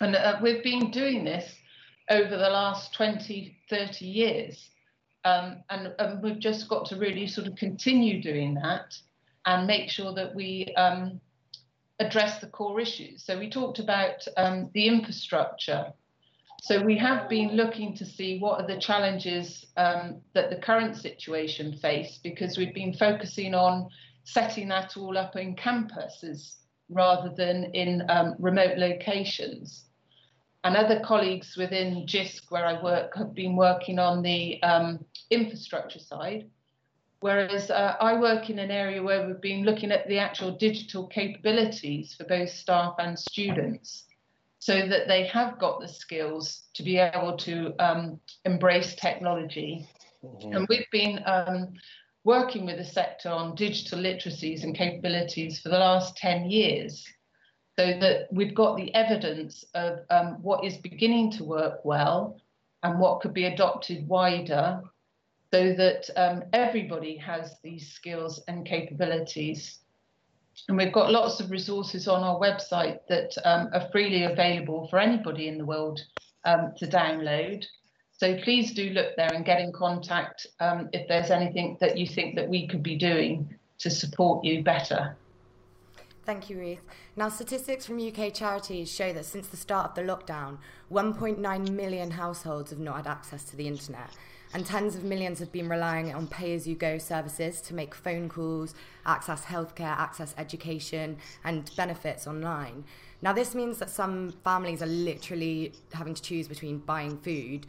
And 0.00 0.14
uh, 0.14 0.38
we've 0.40 0.62
been 0.62 0.92
doing 0.92 1.24
this 1.24 1.56
over 2.08 2.36
the 2.36 2.50
last 2.50 2.94
20, 2.94 3.56
30 3.68 4.04
years. 4.04 4.70
Um, 5.24 5.64
and, 5.70 5.92
and, 5.98 6.22
we've 6.22 6.38
just 6.38 6.68
got 6.68 6.86
to 6.86 6.96
really 6.96 7.26
sort 7.26 7.48
of 7.48 7.56
continue 7.56 8.22
doing 8.22 8.54
that 8.54 8.94
and 9.46 9.66
make 9.66 9.90
sure 9.90 10.12
that 10.14 10.34
we 10.34 10.72
um, 10.76 11.20
address 11.98 12.40
the 12.40 12.46
core 12.46 12.80
issues. 12.80 13.24
So 13.24 13.38
we 13.38 13.50
talked 13.50 13.78
about 13.78 14.26
um, 14.36 14.70
the 14.74 14.86
infrastructure 14.86 15.92
so 16.62 16.80
we 16.80 16.96
have 16.98 17.28
been 17.28 17.56
looking 17.56 17.92
to 17.96 18.04
see 18.04 18.38
what 18.38 18.60
are 18.60 18.66
the 18.68 18.80
challenges 18.80 19.66
um, 19.76 20.20
that 20.32 20.48
the 20.48 20.60
current 20.62 20.96
situation 20.96 21.76
face 21.78 22.20
because 22.22 22.56
we've 22.56 22.72
been 22.72 22.94
focusing 22.94 23.52
on 23.52 23.88
setting 24.22 24.68
that 24.68 24.96
all 24.96 25.18
up 25.18 25.34
in 25.34 25.56
campuses 25.56 26.58
rather 26.88 27.30
than 27.36 27.64
in 27.74 28.08
um, 28.08 28.36
remote 28.38 28.78
locations. 28.78 29.86
And 30.62 30.76
other 30.76 31.00
colleagues 31.00 31.56
within 31.56 32.06
JISC, 32.06 32.42
where 32.50 32.64
I 32.64 32.80
work, 32.80 33.16
have 33.16 33.34
been 33.34 33.56
working 33.56 33.98
on 33.98 34.22
the 34.22 34.62
um, 34.62 35.04
infrastructure 35.30 35.98
side, 35.98 36.48
whereas 37.22 37.70
uh, 37.70 37.96
I 38.00 38.18
work 38.18 38.50
in 38.50 38.58
an 38.58 38.70
area 38.70 39.02
where 39.02 39.26
we've 39.26 39.40
been 39.40 39.64
looking 39.64 39.90
at 39.90 40.06
the 40.08 40.18
actual 40.18 40.52
digital 40.52 41.06
capabilities 41.06 42.14
for 42.14 42.24
both 42.24 42.50
staff 42.50 42.96
and 42.98 43.18
students 43.18 44.04
so 44.58 44.86
that 44.86 45.08
they 45.08 45.26
have 45.26 45.58
got 45.58 45.80
the 45.80 45.88
skills 45.88 46.64
to 46.74 46.82
be 46.82 46.98
able 46.98 47.36
to 47.36 47.74
um, 47.78 48.20
embrace 48.44 48.94
technology. 48.94 49.88
Mm-hmm. 50.24 50.52
And 50.52 50.66
we've 50.68 50.90
been 50.92 51.20
um, 51.26 51.72
working 52.24 52.66
with 52.66 52.76
the 52.76 52.84
sector 52.84 53.28
on 53.28 53.54
digital 53.54 53.98
literacies 53.98 54.62
and 54.62 54.74
capabilities 54.74 55.60
for 55.60 55.68
the 55.68 55.78
last 55.78 56.16
10 56.16 56.50
years 56.50 57.04
so 57.78 57.86
that 57.86 58.28
we've 58.30 58.54
got 58.54 58.76
the 58.76 58.94
evidence 58.94 59.64
of 59.74 60.00
um, 60.10 60.42
what 60.42 60.64
is 60.64 60.76
beginning 60.76 61.30
to 61.32 61.44
work 61.44 61.84
well 61.84 62.40
and 62.82 62.98
what 62.98 63.20
could 63.20 63.32
be 63.32 63.44
adopted 63.44 64.06
wider 64.06 64.82
so 65.52 65.74
that 65.74 66.08
um, 66.16 66.44
everybody 66.52 67.16
has 67.16 67.56
these 67.62 67.92
skills 67.92 68.40
and 68.48 68.66
capabilities 68.66 69.80
and 70.68 70.76
we've 70.76 70.92
got 70.92 71.10
lots 71.10 71.40
of 71.40 71.50
resources 71.50 72.06
on 72.08 72.22
our 72.22 72.38
website 72.38 72.98
that 73.08 73.32
um, 73.44 73.68
are 73.72 73.88
freely 73.90 74.24
available 74.24 74.86
for 74.88 74.98
anybody 74.98 75.48
in 75.48 75.58
the 75.58 75.64
world 75.64 76.00
um, 76.44 76.72
to 76.78 76.86
download. 76.86 77.64
So 78.12 78.38
please 78.42 78.72
do 78.72 78.90
look 78.90 79.16
there 79.16 79.32
and 79.32 79.44
get 79.44 79.60
in 79.60 79.72
contact 79.72 80.46
um, 80.60 80.88
if 80.92 81.08
there's 81.08 81.30
anything 81.30 81.76
that 81.80 81.98
you 81.98 82.06
think 82.06 82.36
that 82.36 82.48
we 82.48 82.68
could 82.68 82.82
be 82.82 82.96
doing 82.96 83.48
to 83.78 83.90
support 83.90 84.44
you 84.44 84.62
better. 84.62 85.16
Thank 86.24 86.48
you, 86.48 86.58
Ruth. 86.58 86.84
Now, 87.16 87.28
statistics 87.28 87.84
from 87.84 87.98
UK 87.98 88.32
charities 88.32 88.92
show 88.92 89.12
that 89.12 89.24
since 89.24 89.48
the 89.48 89.56
start 89.56 89.90
of 89.90 89.94
the 89.96 90.02
lockdown, 90.02 90.58
1.9 90.92 91.70
million 91.70 92.12
households 92.12 92.70
have 92.70 92.78
not 92.78 92.98
had 92.98 93.06
access 93.08 93.42
to 93.44 93.56
the 93.56 93.66
internet, 93.66 94.10
and 94.54 94.66
tens 94.66 94.94
of 94.94 95.04
millions 95.04 95.38
have 95.38 95.50
been 95.50 95.68
relying 95.68 96.14
on 96.14 96.26
pay 96.26 96.54
as 96.54 96.66
you 96.66 96.74
go 96.74 96.98
services 96.98 97.60
to 97.62 97.74
make 97.74 97.94
phone 97.94 98.28
calls, 98.28 98.74
access 99.06 99.44
healthcare, 99.44 99.96
access 99.96 100.34
education, 100.36 101.16
and 101.44 101.70
benefits 101.76 102.26
online. 102.26 102.84
Now, 103.22 103.32
this 103.32 103.54
means 103.54 103.78
that 103.78 103.88
some 103.88 104.32
families 104.44 104.82
are 104.82 104.86
literally 104.86 105.72
having 105.92 106.14
to 106.14 106.22
choose 106.22 106.48
between 106.48 106.78
buying 106.78 107.18
food 107.18 107.66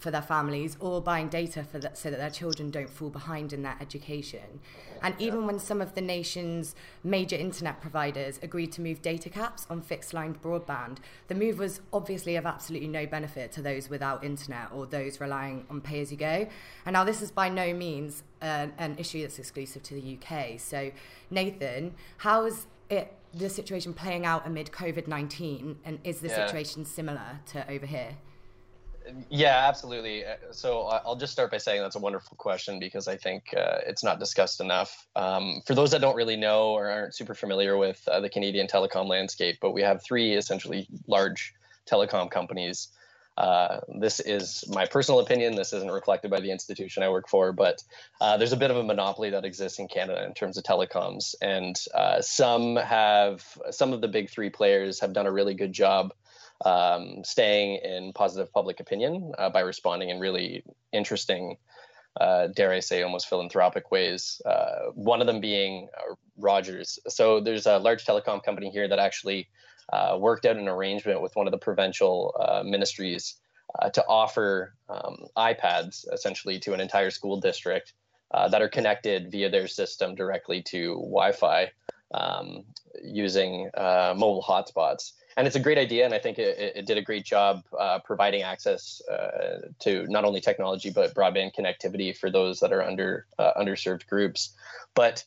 for 0.00 0.10
their 0.10 0.22
families 0.22 0.76
or 0.80 1.00
buying 1.00 1.28
data 1.28 1.62
for 1.62 1.78
that, 1.78 1.96
so 1.96 2.10
that 2.10 2.18
their 2.18 2.30
children 2.30 2.70
don't 2.70 2.90
fall 2.90 3.10
behind 3.10 3.52
in 3.52 3.62
their 3.62 3.76
education. 3.80 4.60
And 5.02 5.14
even 5.18 5.46
when 5.46 5.58
some 5.58 5.80
of 5.80 5.94
the 5.94 6.00
nation's 6.00 6.74
major 7.02 7.36
internet 7.36 7.80
providers 7.80 8.38
agreed 8.42 8.72
to 8.72 8.80
move 8.80 9.02
data 9.02 9.30
caps 9.30 9.66
on 9.70 9.80
fixed 9.80 10.12
line 10.12 10.34
broadband, 10.42 10.98
the 11.28 11.34
move 11.34 11.58
was 11.58 11.80
obviously 11.92 12.36
of 12.36 12.46
absolutely 12.46 12.88
no 12.88 13.06
benefit 13.06 13.52
to 13.52 13.62
those 13.62 13.88
without 13.88 14.24
internet 14.24 14.68
or 14.74 14.86
those 14.86 15.20
relying 15.20 15.64
on 15.70 15.80
pay 15.80 16.00
as 16.00 16.10
you 16.10 16.18
go. 16.18 16.46
And 16.84 16.94
now 16.94 17.04
this 17.04 17.22
is 17.22 17.30
by 17.30 17.48
no 17.48 17.72
means 17.72 18.22
an, 18.40 18.72
an 18.78 18.96
issue 18.98 19.22
that's 19.22 19.38
exclusive 19.38 19.82
to 19.84 19.94
the 19.94 20.18
UK. 20.18 20.58
So, 20.58 20.90
Nathan, 21.30 21.94
how 22.18 22.44
is 22.44 22.66
it 22.88 23.14
the 23.32 23.48
situation 23.48 23.94
playing 23.94 24.26
out 24.26 24.46
amid 24.46 24.70
COVID 24.70 25.06
19? 25.06 25.78
And 25.84 25.98
is 26.04 26.20
the 26.20 26.28
yeah. 26.28 26.46
situation 26.46 26.84
similar 26.84 27.40
to 27.52 27.70
over 27.70 27.86
here? 27.86 28.16
Yeah, 29.28 29.66
absolutely. 29.68 30.24
Uh, 30.24 30.36
so 30.52 30.82
I'll 30.82 31.16
just 31.16 31.32
start 31.32 31.50
by 31.50 31.58
saying 31.58 31.80
that's 31.80 31.96
a 31.96 32.00
wonderful 32.00 32.36
question 32.36 32.78
because 32.78 33.08
I 33.08 33.16
think 33.16 33.54
uh, 33.56 33.78
it's 33.86 34.04
not 34.04 34.18
discussed 34.18 34.60
enough. 34.60 35.06
Um, 35.16 35.62
for 35.66 35.74
those 35.74 35.90
that 35.92 36.00
don't 36.00 36.16
really 36.16 36.36
know 36.36 36.70
or 36.72 36.90
aren't 36.90 37.14
super 37.14 37.34
familiar 37.34 37.76
with 37.76 38.02
uh, 38.08 38.20
the 38.20 38.28
Canadian 38.28 38.66
telecom 38.66 39.08
landscape, 39.08 39.58
but 39.60 39.72
we 39.72 39.82
have 39.82 40.02
three 40.02 40.34
essentially 40.34 40.88
large 41.06 41.54
telecom 41.90 42.30
companies. 42.30 42.88
Uh, 43.38 43.80
this 43.98 44.20
is 44.20 44.64
my 44.68 44.84
personal 44.84 45.20
opinion. 45.20 45.56
This 45.56 45.72
isn't 45.72 45.90
reflected 45.90 46.30
by 46.30 46.40
the 46.40 46.50
institution 46.50 47.02
I 47.02 47.08
work 47.08 47.26
for, 47.28 47.52
but 47.52 47.82
uh, 48.20 48.36
there's 48.36 48.52
a 48.52 48.56
bit 48.56 48.70
of 48.70 48.76
a 48.76 48.82
monopoly 48.82 49.30
that 49.30 49.46
exists 49.46 49.78
in 49.78 49.88
Canada 49.88 50.24
in 50.26 50.34
terms 50.34 50.58
of 50.58 50.64
telecoms, 50.64 51.34
and 51.40 51.74
uh, 51.94 52.20
some 52.20 52.76
have 52.76 53.42
some 53.70 53.94
of 53.94 54.02
the 54.02 54.08
big 54.08 54.28
three 54.28 54.50
players 54.50 55.00
have 55.00 55.14
done 55.14 55.26
a 55.26 55.32
really 55.32 55.54
good 55.54 55.72
job 55.72 56.12
um, 56.64 57.24
staying 57.24 57.80
in 57.82 58.12
positive 58.12 58.52
public 58.52 58.80
opinion 58.80 59.32
uh, 59.38 59.50
by 59.50 59.60
responding 59.60 60.10
in 60.10 60.20
really 60.20 60.62
interesting, 60.92 61.56
uh, 62.20 62.48
dare 62.48 62.72
I 62.72 62.80
say, 62.80 63.02
almost 63.02 63.28
philanthropic 63.28 63.90
ways. 63.90 64.42
Uh, 64.44 64.90
one 64.94 65.20
of 65.20 65.26
them 65.26 65.40
being 65.40 65.88
uh, 65.96 66.14
Rogers. 66.36 66.98
So 67.08 67.40
there's 67.40 67.66
a 67.66 67.78
large 67.78 68.04
telecom 68.04 68.42
company 68.42 68.70
here 68.70 68.88
that 68.88 68.98
actually 68.98 69.48
uh, 69.92 70.16
worked 70.20 70.46
out 70.46 70.56
an 70.56 70.68
arrangement 70.68 71.22
with 71.22 71.34
one 71.34 71.46
of 71.46 71.50
the 71.50 71.58
provincial 71.58 72.34
uh, 72.38 72.62
ministries 72.64 73.36
to 73.92 74.04
offer 74.08 74.74
um, 74.88 75.26
iPads 75.36 76.04
essentially 76.12 76.58
to 76.58 76.72
an 76.72 76.80
entire 76.80 77.10
school 77.10 77.40
district 77.40 77.92
that 78.50 78.60
are 78.60 78.68
connected 78.68 79.30
via 79.30 79.48
their 79.48 79.68
system 79.68 80.16
directly 80.16 80.60
to 80.60 80.94
Wi-Fi 80.94 81.70
um, 82.12 82.64
using 83.00 83.70
mobile 83.76 84.44
hotspots 84.46 85.12
and 85.40 85.46
it's 85.46 85.56
a 85.56 85.60
great 85.60 85.78
idea, 85.78 86.04
and 86.04 86.12
I 86.12 86.18
think 86.18 86.38
it, 86.38 86.58
it 86.76 86.86
did 86.86 86.98
a 86.98 87.02
great 87.02 87.24
job 87.24 87.64
uh, 87.78 87.98
providing 88.00 88.42
access 88.42 89.00
uh, 89.10 89.68
to 89.78 90.06
not 90.06 90.26
only 90.26 90.42
technology 90.42 90.90
but 90.90 91.14
broadband 91.14 91.54
connectivity 91.58 92.14
for 92.14 92.30
those 92.30 92.60
that 92.60 92.74
are 92.74 92.82
under 92.82 93.24
uh, 93.38 93.52
underserved 93.58 94.06
groups. 94.06 94.50
But 94.94 95.24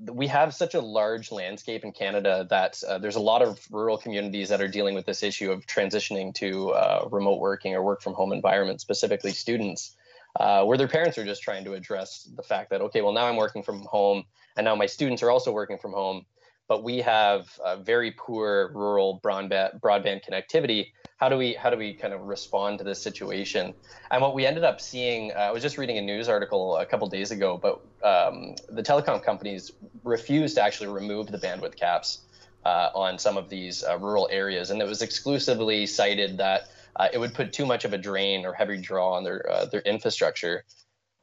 we 0.00 0.26
have 0.28 0.54
such 0.54 0.72
a 0.72 0.80
large 0.80 1.30
landscape 1.30 1.84
in 1.84 1.92
Canada 1.92 2.46
that 2.48 2.82
uh, 2.88 2.96
there's 2.96 3.16
a 3.16 3.20
lot 3.20 3.42
of 3.42 3.60
rural 3.70 3.98
communities 3.98 4.48
that 4.48 4.62
are 4.62 4.68
dealing 4.68 4.94
with 4.94 5.04
this 5.04 5.22
issue 5.22 5.52
of 5.52 5.66
transitioning 5.66 6.32
to 6.36 6.70
uh, 6.70 7.06
remote 7.12 7.38
working 7.38 7.74
or 7.74 7.82
work 7.82 8.00
from 8.00 8.14
home 8.14 8.32
environments, 8.32 8.82
specifically 8.82 9.32
students. 9.32 9.94
Uh, 10.40 10.64
where 10.64 10.78
their 10.78 10.88
parents 10.88 11.18
are 11.18 11.26
just 11.26 11.42
trying 11.42 11.62
to 11.62 11.74
address 11.74 12.26
the 12.36 12.42
fact 12.42 12.70
that 12.70 12.80
okay 12.80 13.02
well 13.02 13.12
now 13.12 13.26
i'm 13.26 13.36
working 13.36 13.62
from 13.62 13.82
home 13.82 14.24
and 14.56 14.64
now 14.64 14.74
my 14.74 14.86
students 14.86 15.22
are 15.22 15.30
also 15.30 15.52
working 15.52 15.76
from 15.76 15.92
home 15.92 16.24
but 16.72 16.82
we 16.82 17.02
have 17.02 17.60
very 17.80 18.12
poor 18.12 18.72
rural 18.72 19.20
broadband 19.22 19.78
broadband 19.78 20.22
connectivity. 20.26 20.86
How 21.18 21.28
do 21.28 21.36
we 21.36 21.52
how 21.52 21.68
do 21.68 21.76
we 21.76 21.92
kind 21.92 22.14
of 22.14 22.22
respond 22.22 22.78
to 22.78 22.84
this 22.84 22.98
situation? 23.02 23.74
And 24.10 24.22
what 24.22 24.34
we 24.34 24.46
ended 24.46 24.64
up 24.64 24.80
seeing, 24.80 25.32
uh, 25.32 25.40
I 25.40 25.50
was 25.50 25.62
just 25.62 25.76
reading 25.76 25.98
a 25.98 26.00
news 26.00 26.30
article 26.30 26.78
a 26.78 26.86
couple 26.86 27.06
days 27.08 27.30
ago, 27.30 27.60
but 27.60 27.74
um, 28.02 28.54
the 28.70 28.82
telecom 28.82 29.22
companies 29.22 29.72
refused 30.02 30.54
to 30.54 30.62
actually 30.62 30.88
remove 30.88 31.26
the 31.26 31.36
bandwidth 31.36 31.76
caps 31.76 32.22
uh, 32.64 32.88
on 32.94 33.18
some 33.18 33.36
of 33.36 33.50
these 33.50 33.84
uh, 33.84 33.98
rural 33.98 34.26
areas, 34.32 34.70
and 34.70 34.80
it 34.80 34.88
was 34.88 35.02
exclusively 35.02 35.84
cited 35.84 36.38
that 36.38 36.70
uh, 36.96 37.08
it 37.12 37.18
would 37.18 37.34
put 37.34 37.52
too 37.52 37.66
much 37.66 37.84
of 37.84 37.92
a 37.92 37.98
drain 37.98 38.46
or 38.46 38.54
heavy 38.54 38.78
draw 38.80 39.12
on 39.12 39.24
their 39.24 39.46
uh, 39.46 39.66
their 39.66 39.82
infrastructure, 39.82 40.64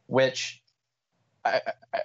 which 0.05 0.58
I, 1.45 1.61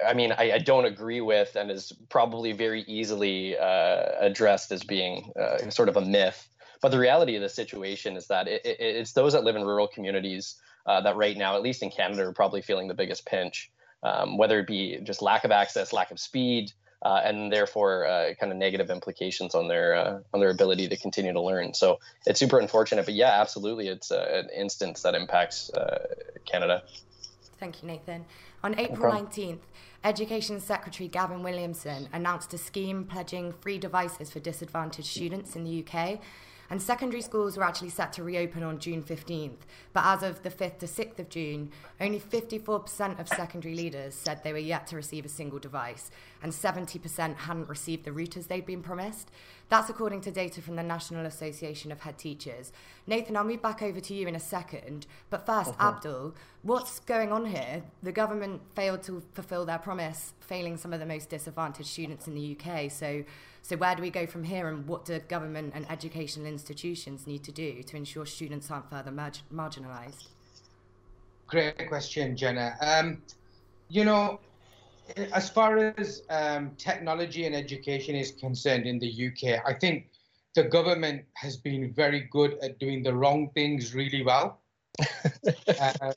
I 0.06 0.14
mean, 0.14 0.32
I, 0.32 0.52
I, 0.52 0.58
don't 0.58 0.84
agree 0.84 1.20
with, 1.20 1.56
and 1.56 1.70
is 1.70 1.92
probably 2.08 2.52
very 2.52 2.82
easily 2.82 3.58
uh, 3.58 4.06
addressed 4.20 4.70
as 4.70 4.84
being 4.84 5.32
uh, 5.40 5.70
sort 5.70 5.88
of 5.88 5.96
a 5.96 6.00
myth. 6.00 6.48
But 6.80 6.90
the 6.90 6.98
reality 6.98 7.34
of 7.36 7.42
the 7.42 7.48
situation 7.48 8.16
is 8.16 8.28
that 8.28 8.46
it, 8.46 8.64
it, 8.64 8.76
it's 8.78 9.12
those 9.12 9.32
that 9.32 9.44
live 9.44 9.56
in 9.56 9.64
rural 9.64 9.88
communities 9.88 10.56
uh, 10.86 11.00
that, 11.00 11.16
right 11.16 11.36
now, 11.36 11.56
at 11.56 11.62
least 11.62 11.82
in 11.82 11.90
Canada, 11.90 12.26
are 12.26 12.32
probably 12.32 12.62
feeling 12.62 12.88
the 12.88 12.94
biggest 12.94 13.26
pinch, 13.26 13.70
um, 14.02 14.38
whether 14.38 14.60
it 14.60 14.66
be 14.66 14.98
just 15.02 15.22
lack 15.22 15.44
of 15.44 15.50
access, 15.50 15.92
lack 15.92 16.10
of 16.10 16.20
speed, 16.20 16.72
uh, 17.02 17.20
and 17.24 17.52
therefore 17.52 18.06
uh, 18.06 18.34
kind 18.38 18.52
of 18.52 18.58
negative 18.58 18.88
implications 18.88 19.54
on 19.54 19.68
their 19.68 19.94
uh, 19.94 20.18
on 20.32 20.40
their 20.40 20.50
ability 20.50 20.88
to 20.88 20.96
continue 20.96 21.32
to 21.32 21.40
learn. 21.40 21.74
So 21.74 21.98
it's 22.26 22.38
super 22.38 22.58
unfortunate, 22.58 23.04
but 23.04 23.14
yeah, 23.14 23.40
absolutely, 23.40 23.88
it's 23.88 24.10
an 24.10 24.48
instance 24.56 25.02
that 25.02 25.14
impacts 25.14 25.70
Canada. 26.44 26.82
Thank 27.58 27.82
you, 27.82 27.88
Nathan. 27.88 28.24
On 28.64 28.74
April 28.78 29.12
no 29.12 29.20
19th, 29.20 29.58
Education 30.04 30.58
Secretary 30.58 31.06
Gavin 31.06 31.42
Williamson 31.42 32.08
announced 32.14 32.54
a 32.54 32.58
scheme 32.58 33.04
pledging 33.04 33.52
free 33.52 33.76
devices 33.76 34.30
for 34.30 34.40
disadvantaged 34.40 35.08
students 35.08 35.54
in 35.54 35.64
the 35.64 35.84
UK. 35.84 36.18
And 36.70 36.80
secondary 36.80 37.20
schools 37.20 37.58
were 37.58 37.62
actually 37.62 37.90
set 37.90 38.14
to 38.14 38.24
reopen 38.24 38.62
on 38.62 38.78
June 38.78 39.02
15th. 39.02 39.58
But 39.92 40.06
as 40.06 40.22
of 40.22 40.42
the 40.42 40.50
5th 40.50 40.78
to 40.78 40.86
6th 40.86 41.18
of 41.18 41.28
June, 41.28 41.72
only 42.00 42.18
54% 42.18 43.20
of 43.20 43.28
secondary 43.28 43.74
leaders 43.74 44.14
said 44.14 44.42
they 44.42 44.54
were 44.54 44.58
yet 44.58 44.86
to 44.86 44.96
receive 44.96 45.26
a 45.26 45.28
single 45.28 45.58
device, 45.58 46.10
and 46.42 46.50
70% 46.50 47.36
hadn't 47.36 47.68
received 47.68 48.06
the 48.06 48.12
routers 48.12 48.48
they'd 48.48 48.64
been 48.64 48.82
promised. 48.82 49.30
That's 49.68 49.88
according 49.88 50.20
to 50.22 50.30
data 50.30 50.60
from 50.60 50.76
the 50.76 50.82
National 50.82 51.24
Association 51.26 51.90
of 51.90 52.00
Head 52.00 52.18
Teachers. 52.18 52.72
Nathan, 53.06 53.36
I'll 53.36 53.44
move 53.44 53.62
back 53.62 53.82
over 53.82 53.98
to 53.98 54.14
you 54.14 54.28
in 54.28 54.34
a 54.34 54.40
second. 54.40 55.06
But 55.30 55.46
1st 55.46 55.68
uh-huh. 55.68 55.88
Abdul, 55.88 56.34
what's 56.62 57.00
going 57.00 57.32
on 57.32 57.46
here? 57.46 57.82
The 58.02 58.12
government 58.12 58.60
failed 58.74 59.02
to 59.04 59.22
fulfill 59.32 59.64
their 59.64 59.78
promise, 59.78 60.34
failing 60.40 60.76
some 60.76 60.92
of 60.92 61.00
the 61.00 61.06
most 61.06 61.30
disadvantaged 61.30 61.88
students 61.88 62.26
in 62.28 62.34
the 62.34 62.58
UK. 62.58 62.90
So, 62.90 63.24
so 63.62 63.76
where 63.76 63.94
do 63.94 64.02
we 64.02 64.10
go 64.10 64.26
from 64.26 64.44
here, 64.44 64.68
and 64.68 64.86
what 64.86 65.06
do 65.06 65.18
government 65.20 65.72
and 65.74 65.90
educational 65.90 66.46
institutions 66.46 67.26
need 67.26 67.42
to 67.44 67.52
do 67.52 67.82
to 67.82 67.96
ensure 67.96 68.26
students 68.26 68.70
aren't 68.70 68.90
further 68.90 69.10
marginalised? 69.10 70.28
Great 71.46 71.88
question, 71.88 72.36
Jenna. 72.36 72.76
Um, 72.80 73.22
you 73.88 74.04
know, 74.04 74.40
as 75.32 75.50
far 75.50 75.94
as 75.98 76.22
um, 76.30 76.72
technology 76.76 77.46
and 77.46 77.54
education 77.54 78.14
is 78.14 78.32
concerned 78.32 78.86
in 78.86 78.98
the 78.98 79.28
UK, 79.28 79.62
I 79.66 79.74
think 79.74 80.10
the 80.54 80.64
government 80.64 81.24
has 81.34 81.56
been 81.56 81.92
very 81.92 82.28
good 82.30 82.58
at 82.62 82.78
doing 82.78 83.02
the 83.02 83.14
wrong 83.14 83.50
things 83.54 83.94
really 83.94 84.22
well. 84.22 84.60
uh, 85.80 86.12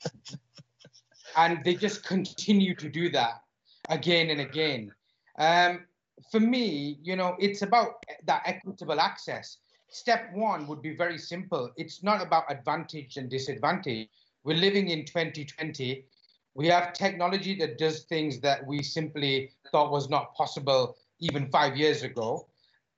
and 1.36 1.64
they 1.64 1.74
just 1.74 2.04
continue 2.04 2.74
to 2.76 2.88
do 2.88 3.10
that 3.10 3.42
again 3.88 4.30
and 4.30 4.40
again. 4.40 4.92
Um, 5.38 5.86
for 6.30 6.40
me, 6.40 6.98
you 7.02 7.16
know, 7.16 7.36
it's 7.38 7.62
about 7.62 8.04
that 8.24 8.42
equitable 8.44 9.00
access. 9.00 9.58
Step 9.90 10.30
one 10.34 10.66
would 10.66 10.82
be 10.82 10.94
very 10.94 11.18
simple. 11.18 11.70
It's 11.76 12.02
not 12.02 12.22
about 12.22 12.44
advantage 12.50 13.16
and 13.16 13.30
disadvantage. 13.30 14.08
We're 14.44 14.56
living 14.56 14.90
in 14.90 15.04
2020 15.04 16.04
we 16.58 16.66
have 16.66 16.92
technology 16.92 17.54
that 17.54 17.78
does 17.78 18.00
things 18.00 18.40
that 18.40 18.66
we 18.66 18.82
simply 18.82 19.52
thought 19.70 19.92
was 19.92 20.10
not 20.10 20.34
possible 20.34 20.96
even 21.20 21.48
five 21.52 21.76
years 21.76 22.02
ago. 22.02 22.48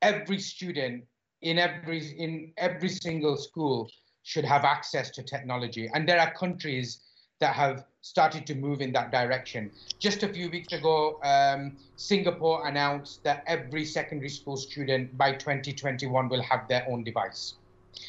Every 0.00 0.38
student 0.38 1.04
in 1.42 1.58
every 1.58 2.00
in 2.18 2.52
every 2.56 2.88
single 2.88 3.36
school 3.36 3.90
should 4.22 4.46
have 4.46 4.64
access 4.64 5.10
to 5.10 5.22
technology. 5.22 5.90
And 5.92 6.08
there 6.08 6.18
are 6.18 6.32
countries 6.32 7.00
that 7.40 7.54
have 7.54 7.84
started 8.00 8.46
to 8.46 8.54
move 8.54 8.80
in 8.80 8.92
that 8.92 9.12
direction. 9.12 9.70
Just 9.98 10.22
a 10.22 10.28
few 10.28 10.48
weeks 10.48 10.72
ago, 10.72 11.20
um, 11.22 11.76
Singapore 11.96 12.66
announced 12.66 13.22
that 13.24 13.44
every 13.46 13.84
secondary 13.84 14.30
school 14.30 14.56
student 14.56 15.18
by 15.18 15.32
2021 15.32 16.30
will 16.30 16.42
have 16.42 16.66
their 16.66 16.86
own 16.88 17.04
device. 17.04 17.56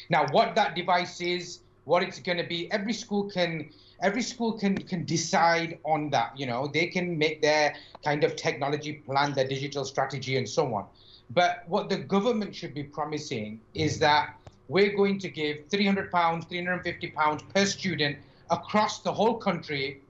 Now, 0.08 0.26
what 0.30 0.54
that 0.54 0.74
device 0.74 1.20
is, 1.20 1.60
what 1.84 2.02
it's 2.02 2.20
going 2.20 2.38
to 2.38 2.44
be, 2.44 2.70
every 2.70 2.92
school 2.92 3.28
can 3.28 3.70
every 4.02 4.22
school 4.22 4.52
can 4.58 4.76
can 4.76 5.04
decide 5.04 5.78
on 5.84 6.10
that. 6.10 6.38
You 6.38 6.46
know, 6.46 6.68
they 6.72 6.86
can 6.86 7.18
make 7.18 7.42
their 7.42 7.74
kind 8.04 8.24
of 8.24 8.36
technology 8.36 8.92
plan, 8.92 9.32
their 9.32 9.48
digital 9.48 9.84
strategy, 9.84 10.36
and 10.36 10.48
so 10.48 10.74
on. 10.74 10.86
But 11.30 11.64
what 11.66 11.88
the 11.88 11.96
government 11.96 12.54
should 12.54 12.74
be 12.74 12.82
promising 12.82 13.60
is 13.74 13.98
that 14.00 14.36
we're 14.68 14.94
going 14.94 15.18
to 15.20 15.28
give 15.28 15.68
300 15.70 16.10
pounds, 16.10 16.44
350 16.46 17.10
pounds 17.10 17.42
per 17.54 17.64
student 17.64 18.18
across 18.50 19.00
the 19.00 19.12
whole 19.12 19.36
country. 19.38 20.02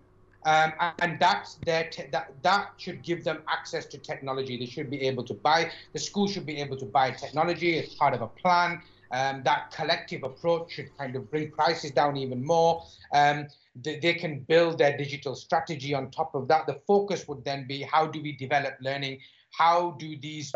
Um, 0.45 0.73
and 1.01 1.21
that's 1.21 1.55
their 1.65 1.89
te- 1.89 2.09
that 2.11 2.33
that 2.43 2.73
should 2.77 3.03
give 3.05 3.23
them 3.23 3.43
access 3.49 3.87
to 3.87 3.99
technology. 3.99 4.59
They 4.59 4.67
should 4.67 4.91
be 4.91 5.01
able 5.03 5.23
to 5.25 5.35
buy. 5.35 5.71
The 5.93 6.01
school 6.01 6.27
should 6.27 6.47
be 6.47 6.57
able 6.57 6.77
to 6.79 6.85
buy 6.85 7.13
technology 7.13 7.79
as 7.79 7.95
part 7.95 8.13
of 8.13 8.23
a 8.23 8.27
plan. 8.27 8.83
Um, 9.13 9.43
that 9.45 9.71
collective 9.73 10.23
approach 10.23 10.73
should 10.73 10.97
kind 10.97 11.15
of 11.17 11.31
bring 11.31 11.51
prices 11.51 11.91
down 11.91 12.17
even 12.17 12.45
more. 12.45 12.83
Um, 13.13 13.47
they, 13.77 13.99
they, 13.99 14.15
can 14.15 14.41
build 14.41 14.79
their 14.79 14.97
digital 14.97 15.35
strategy 15.35 15.95
on 15.95 16.11
top 16.11 16.35
of 16.35 16.49
that. 16.49 16.67
The 16.67 16.81
focus 16.87 17.29
would 17.29 17.45
then 17.45 17.67
be 17.67 17.83
how 17.83 18.07
do 18.07 18.23
we 18.23 18.33
develop 18.33 18.75
learning? 18.81 19.21
How 19.59 19.97
do 19.99 20.17
these, 20.19 20.53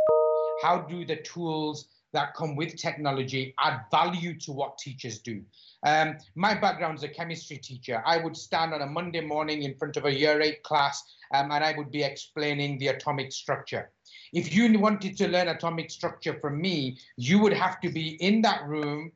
how 0.63 0.79
do 0.79 1.05
the 1.05 1.17
tools 1.17 1.89
that 2.13 2.35
come 2.35 2.57
with 2.57 2.77
technology 2.77 3.55
add 3.61 3.81
value 3.91 4.39
to 4.41 4.53
what 4.53 4.79
teachers 4.79 5.19
do? 5.19 5.43
Um, 5.85 6.17
my 6.35 6.55
background 6.55 6.99
is 6.99 7.05
a 7.05 7.09
chemistry 7.09 7.59
teacher. 7.59 8.03
I 8.07 8.19
would 8.19 8.37
stand 8.37 8.73
on 8.73 8.81
a 8.81 8.87
Monday 8.87 9.21
morning 9.21 9.63
in 9.65 9.77
front 9.77 9.99
of 9.99 10.07
a 10.07 10.13
year 10.13 10.41
eight 10.41 10.63
class 10.63 11.03
um, 11.35 11.51
and 11.51 11.63
I 11.63 11.75
would 11.77 11.91
be 11.91 12.03
explaining 12.03 12.79
the 12.79 12.89
atomic 12.89 13.33
structure. 13.33 13.91
If 14.37 14.55
you 14.55 14.79
wanted 14.79 15.17
to 15.17 15.29
learn 15.29 15.49
atomic 15.49 15.91
structure 15.91 16.39
from 16.39 16.61
me, 16.61 16.99
you 17.17 17.39
would 17.39 17.55
have 17.55 17.81
to 17.81 17.89
be 17.89 18.23
in 18.23 18.43
that 18.43 18.69
room 18.69 19.11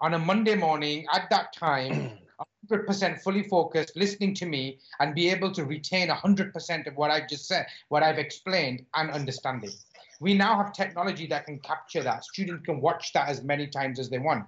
on 0.00 0.14
a 0.14 0.18
Monday 0.20 0.54
morning 0.54 1.06
at 1.12 1.28
that 1.30 1.52
time, 1.52 2.12
100% 2.70 3.20
fully 3.20 3.42
focused, 3.42 3.96
listening 3.96 4.32
to 4.34 4.46
me, 4.46 4.78
and 5.00 5.12
be 5.12 5.28
able 5.28 5.50
to 5.50 5.64
retain 5.64 6.08
100% 6.08 6.86
of 6.86 6.94
what 6.94 7.10
I've 7.10 7.28
just 7.28 7.48
said, 7.48 7.66
what 7.88 8.04
I've 8.04 8.20
explained, 8.20 8.86
and 8.94 9.10
understanding. 9.10 9.72
We 10.20 10.34
now 10.34 10.56
have 10.56 10.72
technology 10.72 11.26
that 11.26 11.46
can 11.46 11.58
capture 11.58 12.04
that. 12.04 12.24
Students 12.24 12.64
can 12.64 12.80
watch 12.80 13.12
that 13.12 13.28
as 13.28 13.42
many 13.42 13.66
times 13.66 13.98
as 13.98 14.08
they 14.08 14.20
want. 14.20 14.44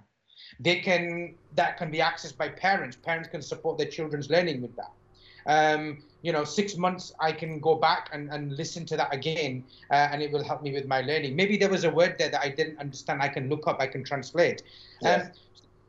They 0.57 0.79
can 0.79 1.35
that 1.55 1.75
can 1.75 1.91
be 1.91 1.97
accessed 1.97 2.37
by 2.37 2.47
parents. 2.47 2.95
Parents 2.95 3.27
can 3.27 3.41
support 3.41 3.77
their 3.77 3.87
children's 3.87 4.29
learning 4.29 4.61
with 4.61 4.73
that. 4.77 4.93
Um, 5.45 6.03
you 6.21 6.31
know, 6.31 6.45
six 6.45 6.77
months 6.77 7.13
I 7.19 7.33
can 7.33 7.59
go 7.59 7.75
back 7.75 8.09
and, 8.13 8.29
and 8.31 8.55
listen 8.55 8.85
to 8.87 8.97
that 8.97 9.13
again, 9.13 9.63
uh, 9.91 10.09
and 10.11 10.21
it 10.21 10.31
will 10.31 10.43
help 10.43 10.63
me 10.63 10.71
with 10.71 10.87
my 10.87 11.01
learning. 11.01 11.35
Maybe 11.35 11.57
there 11.57 11.69
was 11.69 11.83
a 11.83 11.89
word 11.89 12.15
there 12.17 12.29
that 12.29 12.41
I 12.41 12.49
didn't 12.49 12.79
understand. 12.79 13.21
I 13.21 13.27
can 13.27 13.49
look 13.49 13.67
up. 13.67 13.81
I 13.81 13.87
can 13.87 14.03
translate. 14.03 14.63
Um, 15.05 15.31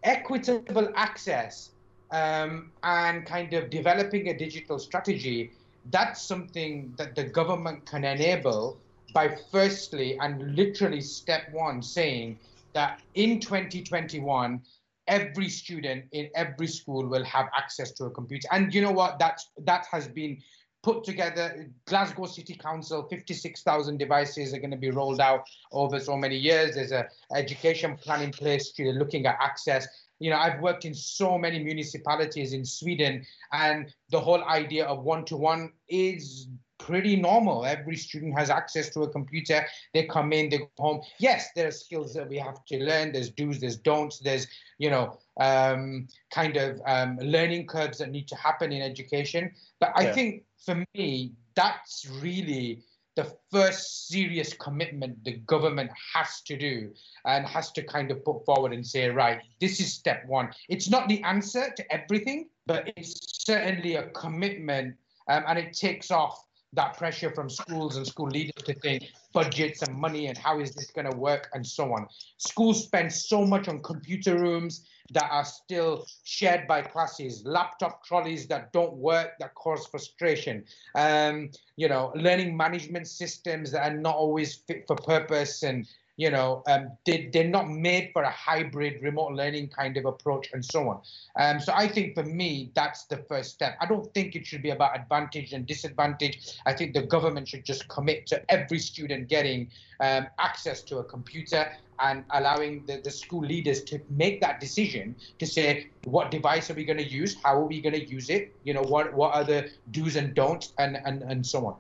equitable 0.02 0.90
access 0.96 1.70
um, 2.11 2.70
and 2.82 3.25
kind 3.26 3.54
of 3.54 3.70
developing 3.70 4.28
a 4.28 4.37
digital 4.37 4.78
strategy. 4.78 5.52
That's 5.90 6.23
something 6.23 6.94
that 6.96 7.14
the 7.14 7.25
government 7.25 7.87
can 7.87 8.04
enable 8.04 8.78
by 9.12 9.37
firstly 9.50 10.18
and 10.18 10.56
literally 10.56 11.00
step 11.00 11.52
one 11.52 11.82
saying 11.82 12.38
that 12.73 13.00
in 13.14 13.40
2021 13.40 14.61
every 15.06 15.49
student 15.49 16.04
in 16.12 16.28
every 16.34 16.66
school 16.66 17.06
will 17.06 17.25
have 17.25 17.46
access 17.56 17.92
to 17.92 18.04
a 18.04 18.11
computer. 18.11 18.49
And 18.50 18.73
you 18.75 18.82
know 18.82 18.92
what? 18.92 19.18
That's 19.18 19.50
that 19.64 19.87
has 19.90 20.08
been 20.08 20.38
put 20.82 21.04
together. 21.04 21.68
Glasgow 21.87 22.26
city 22.26 22.54
council 22.54 23.06
56000 23.11 23.99
devices 23.99 24.52
are 24.52 24.58
going 24.58 24.70
to 24.70 24.76
be 24.76 24.90
rolled 24.90 25.20
out 25.20 25.44
over 25.73 25.99
so 25.99 26.16
many 26.16 26.37
years. 26.37 26.75
There's 26.75 26.92
a 26.92 27.08
education 27.34 27.96
plan 27.96 28.23
in 28.23 28.30
place 28.30 28.73
looking 28.78 29.26
at 29.26 29.36
access. 29.40 29.86
You 30.21 30.30
know 30.30 30.36
i've 30.36 30.60
worked 30.60 30.84
in 30.84 30.95
so 30.95 31.36
many 31.36 31.58
municipalities 31.58 32.52
in 32.52 32.64
sweden 32.64 33.26
and 33.52 33.93
the 34.10 34.21
whole 34.21 34.43
idea 34.45 34.86
of 34.86 35.02
one-to-one 35.02 35.73
is 35.88 36.47
pretty 36.84 37.16
normal. 37.16 37.64
Every 37.64 37.97
student 37.97 38.38
has 38.38 38.50
access 38.50 38.90
to 38.90 39.00
a 39.00 39.08
computer. 39.08 39.64
They 39.94 40.04
come 40.04 40.32
in, 40.32 40.50
they 40.50 40.58
go 40.58 40.70
home. 40.78 41.00
Yes, 41.18 41.49
there 41.56 41.68
are 41.68 41.73
skills 41.73 42.12
that 42.14 42.28
we 42.28 42.36
have 42.36 42.64
to 42.66 42.78
learn. 42.78 43.12
There's 43.12 43.30
do's, 43.30 43.60
there's 43.60 43.76
don'ts. 43.76 44.18
There's 44.18 44.47
you 44.78 44.90
know 44.90 45.18
um, 45.40 46.08
kind 46.30 46.56
of 46.56 46.80
um, 46.86 47.18
learning 47.18 47.66
curves 47.66 47.99
that 47.99 48.10
need 48.10 48.28
to 48.28 48.36
happen 48.36 48.73
in 48.73 48.82
education. 48.82 49.52
But 49.80 49.92
I 49.97 50.02
yeah. 50.04 50.12
think 50.12 50.44
for 50.64 50.84
me, 50.94 51.32
that's 51.54 52.06
really 52.20 52.82
the 53.16 53.32
first 53.50 54.08
serious 54.08 54.52
commitment 54.54 55.23
the 55.25 55.34
government 55.47 55.90
has 56.14 56.42
to 56.42 56.56
do 56.56 56.90
and 57.25 57.47
has 57.47 57.70
to 57.70 57.82
kind 57.82 58.10
of 58.10 58.25
put 58.25 58.44
forward 58.44 58.73
and 58.73 58.84
say, 58.84 59.08
right, 59.08 59.40
this 59.60 59.78
is 59.78 59.92
step 59.92 60.25
one. 60.26 60.50
It's 60.68 60.90
not 60.90 61.08
the 61.08 61.23
answer 61.23 61.73
to 61.76 61.92
everything, 61.92 62.49
but 62.66 62.92
it's 62.97 63.44
certainly 63.47 63.94
a 63.94 64.08
commitment 64.10 64.97
um, 65.28 65.44
and 65.47 65.58
it 65.58 65.73
takes 65.73 66.10
off 66.10 66.44
that 66.75 66.97
pressure 66.97 67.30
from 67.34 67.49
schools 67.49 67.97
and 67.97 68.06
school 68.06 68.28
leaders 68.28 68.63
to 68.65 68.75
think 68.75 69.04
budgets 69.32 69.82
and 69.82 69.97
money 69.97 70.26
and 70.26 70.39
how 70.39 70.60
is 70.60 70.75
this 70.75 70.91
going 70.91 71.10
to 71.10 71.17
work 71.17 71.49
and 71.54 71.67
so 71.67 71.93
on. 71.93 72.06
Schools 72.39 72.84
spend 72.84 73.13
so 73.13 73.45
much 73.45 73.69
on 73.69 73.82
computer 73.82 74.39
rooms 74.39 74.87
that 75.13 75.28
are 75.30 75.45
still 75.45 76.06
shared 76.25 76.67
by 76.67 76.80
classes, 76.80 77.43
laptop 77.45 78.04
trolleys 78.04 78.47
that 78.49 78.73
don't 78.73 78.95
work 78.95 79.32
that 79.39 79.54
cause 79.54 79.87
frustration, 79.87 80.65
um, 80.95 81.50
you 81.76 81.89
know, 81.89 82.10
learning 82.15 82.56
management 82.56 83.06
systems 83.06 83.71
that 83.73 83.93
are 83.93 83.97
not 83.97 84.15
always 84.15 84.56
fit 84.67 84.84
for 84.87 84.97
purpose 84.97 85.63
and 85.63 85.87
you 86.16 86.30
know, 86.30 86.62
um, 86.68 86.92
they, 87.04 87.28
they're 87.32 87.48
not 87.48 87.68
made 87.68 88.10
for 88.12 88.22
a 88.22 88.30
hybrid 88.30 89.02
remote 89.02 89.32
learning 89.32 89.68
kind 89.68 89.96
of 89.96 90.04
approach 90.04 90.48
and 90.52 90.64
so 90.64 90.88
on. 90.88 91.00
Um, 91.38 91.60
so 91.60 91.72
I 91.74 91.88
think 91.88 92.14
for 92.14 92.22
me, 92.22 92.70
that's 92.74 93.04
the 93.06 93.18
first 93.28 93.52
step. 93.52 93.76
I 93.80 93.86
don't 93.86 94.12
think 94.14 94.36
it 94.36 94.46
should 94.46 94.62
be 94.62 94.70
about 94.70 94.96
advantage 94.96 95.52
and 95.52 95.66
disadvantage. 95.66 96.56
I 96.66 96.72
think 96.72 96.94
the 96.94 97.02
government 97.02 97.48
should 97.48 97.64
just 97.64 97.88
commit 97.88 98.26
to 98.28 98.42
every 98.50 98.78
student 98.78 99.28
getting 99.28 99.70
um, 100.00 100.26
access 100.38 100.82
to 100.84 100.98
a 100.98 101.04
computer 101.04 101.70
and 102.00 102.24
allowing 102.30 102.84
the, 102.86 103.00
the 103.02 103.10
school 103.10 103.40
leaders 103.40 103.82
to 103.84 104.00
make 104.10 104.40
that 104.40 104.60
decision 104.60 105.16
to 105.38 105.46
say 105.46 105.90
what 106.04 106.30
device 106.30 106.70
are 106.70 106.74
we 106.74 106.84
going 106.84 106.98
to 106.98 107.08
use 107.08 107.36
how 107.44 107.56
are 107.56 107.66
we 107.66 107.80
going 107.80 107.94
to 107.94 108.04
use 108.04 108.30
it 108.30 108.52
you 108.64 108.74
know 108.74 108.82
what 108.82 109.14
what 109.14 109.32
are 109.34 109.44
the 109.44 109.70
do's 109.92 110.16
and 110.16 110.34
don'ts 110.34 110.72
and 110.78 110.98
and, 111.04 111.22
and 111.22 111.46
so 111.46 111.66
on 111.66 111.76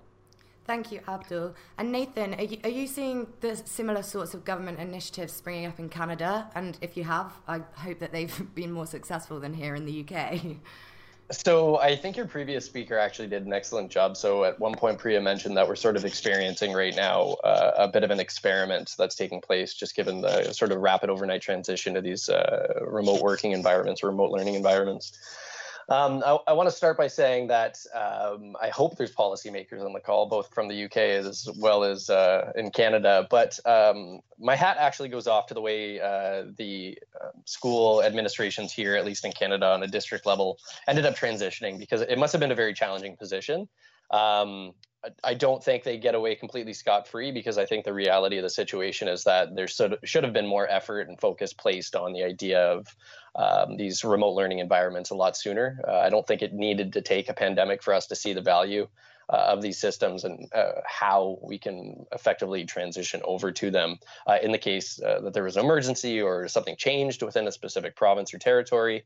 Thank 0.66 0.90
you, 0.90 1.00
Abdul. 1.06 1.54
And 1.76 1.92
Nathan, 1.92 2.34
are 2.34 2.42
you, 2.42 2.58
are 2.64 2.70
you 2.70 2.86
seeing 2.86 3.26
the 3.40 3.54
similar 3.56 4.02
sorts 4.02 4.32
of 4.32 4.44
government 4.44 4.80
initiatives 4.80 5.34
springing 5.34 5.66
up 5.66 5.78
in 5.78 5.90
Canada? 5.90 6.48
And 6.54 6.78
if 6.80 6.96
you 6.96 7.04
have, 7.04 7.32
I 7.46 7.60
hope 7.74 7.98
that 7.98 8.12
they've 8.12 8.42
been 8.54 8.72
more 8.72 8.86
successful 8.86 9.40
than 9.40 9.52
here 9.52 9.74
in 9.74 9.84
the 9.84 10.04
UK. 10.04 10.40
So 11.30 11.78
I 11.78 11.96
think 11.96 12.16
your 12.16 12.26
previous 12.26 12.66
speaker 12.66 12.98
actually 12.98 13.28
did 13.28 13.46
an 13.46 13.52
excellent 13.52 13.90
job. 13.90 14.16
So 14.16 14.44
at 14.44 14.60
one 14.60 14.74
point, 14.74 14.98
Priya 14.98 15.20
mentioned 15.20 15.56
that 15.56 15.66
we're 15.66 15.76
sort 15.76 15.96
of 15.96 16.04
experiencing 16.04 16.72
right 16.72 16.94
now 16.94 17.36
uh, 17.44 17.72
a 17.78 17.88
bit 17.88 18.04
of 18.04 18.10
an 18.10 18.20
experiment 18.20 18.94
that's 18.98 19.14
taking 19.14 19.40
place, 19.40 19.72
just 19.72 19.96
given 19.96 20.20
the 20.20 20.52
sort 20.52 20.70
of 20.70 20.78
rapid 20.80 21.08
overnight 21.08 21.40
transition 21.40 21.94
to 21.94 22.02
these 22.02 22.28
uh, 22.28 22.80
remote 22.86 23.22
working 23.22 23.52
environments, 23.52 24.02
remote 24.02 24.30
learning 24.30 24.54
environments. 24.54 25.18
Um, 25.88 26.22
I, 26.24 26.38
I 26.48 26.52
want 26.54 26.68
to 26.68 26.74
start 26.74 26.96
by 26.96 27.08
saying 27.08 27.48
that 27.48 27.78
um, 27.94 28.56
I 28.60 28.68
hope 28.68 28.96
there's 28.96 29.14
policymakers 29.14 29.84
on 29.84 29.92
the 29.92 30.00
call, 30.00 30.26
both 30.26 30.52
from 30.54 30.68
the 30.68 30.84
UK 30.84 30.96
as 30.96 31.48
well 31.56 31.84
as 31.84 32.08
uh, 32.08 32.52
in 32.56 32.70
Canada. 32.70 33.26
But 33.30 33.58
um, 33.66 34.20
my 34.38 34.56
hat 34.56 34.76
actually 34.78 35.10
goes 35.10 35.26
off 35.26 35.46
to 35.48 35.54
the 35.54 35.60
way 35.60 36.00
uh, 36.00 36.44
the 36.56 36.98
uh, 37.20 37.28
school 37.44 38.02
administrations 38.02 38.72
here, 38.72 38.96
at 38.96 39.04
least 39.04 39.24
in 39.24 39.32
Canada, 39.32 39.66
on 39.66 39.82
a 39.82 39.86
district 39.86 40.26
level, 40.26 40.58
ended 40.88 41.04
up 41.04 41.16
transitioning 41.16 41.78
because 41.78 42.00
it 42.00 42.18
must 42.18 42.32
have 42.32 42.40
been 42.40 42.52
a 42.52 42.56
very 42.56 42.72
challenging 42.72 43.16
position. 43.16 43.68
I 45.22 45.34
don't 45.34 45.62
think 45.62 45.82
they 45.82 45.98
get 45.98 46.14
away 46.14 46.34
completely 46.34 46.72
scot 46.72 47.06
free 47.06 47.32
because 47.32 47.58
I 47.58 47.66
think 47.66 47.84
the 47.84 47.92
reality 47.92 48.38
of 48.38 48.42
the 48.42 48.50
situation 48.50 49.08
is 49.08 49.24
that 49.24 49.54
there 49.54 49.68
should, 49.68 49.98
should 50.04 50.24
have 50.24 50.32
been 50.32 50.46
more 50.46 50.68
effort 50.68 51.08
and 51.08 51.20
focus 51.20 51.52
placed 51.52 51.94
on 51.94 52.12
the 52.12 52.22
idea 52.22 52.60
of 52.60 52.94
um, 53.34 53.76
these 53.76 54.04
remote 54.04 54.34
learning 54.34 54.60
environments 54.60 55.10
a 55.10 55.14
lot 55.14 55.36
sooner. 55.36 55.80
Uh, 55.86 55.98
I 55.98 56.10
don't 56.10 56.26
think 56.26 56.42
it 56.42 56.52
needed 56.52 56.92
to 56.94 57.02
take 57.02 57.28
a 57.28 57.34
pandemic 57.34 57.82
for 57.82 57.92
us 57.92 58.06
to 58.06 58.16
see 58.16 58.32
the 58.32 58.40
value 58.40 58.88
uh, 59.32 59.36
of 59.36 59.62
these 59.62 59.78
systems 59.78 60.24
and 60.24 60.48
uh, 60.54 60.72
how 60.86 61.38
we 61.42 61.58
can 61.58 62.04
effectively 62.12 62.64
transition 62.64 63.20
over 63.24 63.50
to 63.52 63.70
them 63.70 63.98
uh, 64.26 64.38
in 64.42 64.52
the 64.52 64.58
case 64.58 65.00
uh, 65.02 65.20
that 65.20 65.32
there 65.32 65.44
was 65.44 65.56
an 65.56 65.64
emergency 65.64 66.20
or 66.20 66.46
something 66.48 66.76
changed 66.76 67.22
within 67.22 67.46
a 67.48 67.52
specific 67.52 67.96
province 67.96 68.34
or 68.34 68.38
territory. 68.38 69.04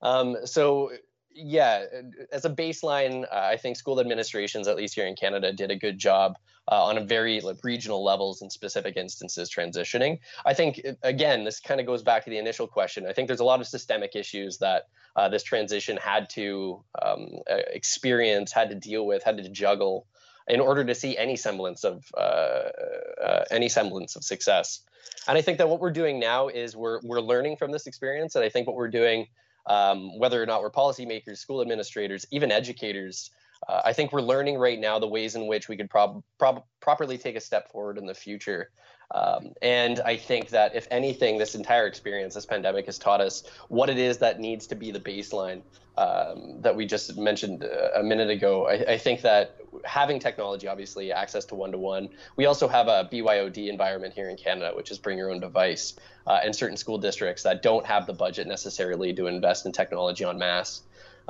Um, 0.00 0.36
so 0.44 0.92
yeah, 1.38 1.84
as 2.32 2.44
a 2.44 2.50
baseline, 2.50 3.24
uh, 3.24 3.36
I 3.36 3.56
think 3.56 3.76
school 3.76 4.00
administrations, 4.00 4.66
at 4.66 4.76
least 4.76 4.94
here 4.94 5.06
in 5.06 5.14
Canada, 5.14 5.52
did 5.52 5.70
a 5.70 5.76
good 5.76 5.98
job 5.98 6.36
uh, 6.70 6.84
on 6.84 6.98
a 6.98 7.00
very 7.00 7.40
like, 7.40 7.58
regional 7.62 8.02
levels 8.04 8.42
in 8.42 8.50
specific 8.50 8.96
instances 8.96 9.48
transitioning. 9.48 10.18
I 10.44 10.54
think 10.54 10.80
again, 11.02 11.44
this 11.44 11.60
kind 11.60 11.80
of 11.80 11.86
goes 11.86 12.02
back 12.02 12.24
to 12.24 12.30
the 12.30 12.38
initial 12.38 12.66
question. 12.66 13.06
I 13.06 13.12
think 13.12 13.28
there's 13.28 13.40
a 13.40 13.44
lot 13.44 13.60
of 13.60 13.66
systemic 13.66 14.16
issues 14.16 14.58
that 14.58 14.88
uh, 15.16 15.28
this 15.28 15.42
transition 15.42 15.96
had 15.96 16.28
to 16.30 16.82
um, 17.00 17.28
experience, 17.48 18.52
had 18.52 18.70
to 18.70 18.74
deal 18.74 19.06
with, 19.06 19.22
had 19.22 19.36
to 19.38 19.48
juggle 19.48 20.06
in 20.48 20.60
order 20.60 20.84
to 20.84 20.94
see 20.94 21.16
any 21.16 21.36
semblance 21.36 21.84
of 21.84 22.04
uh, 22.16 22.20
uh, 22.20 23.44
any 23.50 23.68
semblance 23.68 24.16
of 24.16 24.24
success. 24.24 24.80
And 25.26 25.38
I 25.38 25.42
think 25.42 25.58
that 25.58 25.68
what 25.68 25.80
we're 25.80 25.92
doing 25.92 26.18
now 26.18 26.48
is 26.48 26.74
we're 26.74 27.00
we're 27.02 27.20
learning 27.20 27.56
from 27.56 27.70
this 27.70 27.86
experience, 27.86 28.34
and 28.34 28.44
I 28.44 28.48
think 28.48 28.66
what 28.66 28.76
we're 28.76 28.88
doing 28.88 29.28
um, 29.68 30.18
whether 30.18 30.42
or 30.42 30.46
not 30.46 30.62
we're 30.62 30.70
policymakers, 30.70 31.38
school 31.38 31.60
administrators, 31.60 32.26
even 32.30 32.50
educators. 32.50 33.30
Uh, 33.68 33.82
I 33.84 33.92
think 33.92 34.12
we're 34.12 34.22
learning 34.22 34.56
right 34.58 34.78
now 34.78 34.98
the 34.98 35.06
ways 35.06 35.34
in 35.34 35.46
which 35.46 35.68
we 35.68 35.76
could 35.76 35.90
prob- 35.90 36.22
prob- 36.38 36.64
properly 36.80 37.18
take 37.18 37.36
a 37.36 37.40
step 37.40 37.70
forward 37.70 37.98
in 37.98 38.06
the 38.06 38.14
future. 38.14 38.70
Um, 39.10 39.54
and 39.62 40.00
I 40.00 40.16
think 40.16 40.50
that 40.50 40.74
if 40.74 40.86
anything, 40.90 41.38
this 41.38 41.54
entire 41.54 41.86
experience, 41.86 42.34
this 42.34 42.44
pandemic 42.44 42.86
has 42.86 42.98
taught 42.98 43.20
us 43.20 43.42
what 43.68 43.88
it 43.88 43.98
is 43.98 44.18
that 44.18 44.38
needs 44.38 44.66
to 44.66 44.74
be 44.74 44.90
the 44.90 45.00
baseline 45.00 45.62
um, 45.96 46.60
that 46.60 46.76
we 46.76 46.86
just 46.86 47.16
mentioned 47.16 47.64
uh, 47.64 47.98
a 47.98 48.02
minute 48.02 48.30
ago. 48.30 48.68
I, 48.68 48.92
I, 48.92 48.98
think 48.98 49.22
that 49.22 49.56
having 49.84 50.20
technology, 50.20 50.68
obviously, 50.68 51.10
access 51.10 51.44
to 51.46 51.56
one 51.56 51.72
to 51.72 51.78
one, 51.78 52.10
we 52.36 52.46
also 52.46 52.68
have 52.68 52.86
a 52.86 53.08
BYOD 53.10 53.68
environment 53.68 54.14
here 54.14 54.28
in 54.28 54.36
Canada, 54.36 54.72
which 54.76 54.92
is 54.92 54.98
bring 54.98 55.18
your 55.18 55.30
own 55.32 55.40
device, 55.40 55.94
uh, 56.26 56.38
and 56.44 56.54
certain 56.54 56.76
school 56.76 56.98
districts 56.98 57.42
that 57.42 57.62
don't 57.62 57.84
have 57.84 58.06
the 58.06 58.12
budget 58.12 58.46
necessarily 58.46 59.12
to 59.14 59.26
invest 59.26 59.66
in 59.66 59.72
technology 59.72 60.24
en 60.24 60.38
masse. 60.38 60.82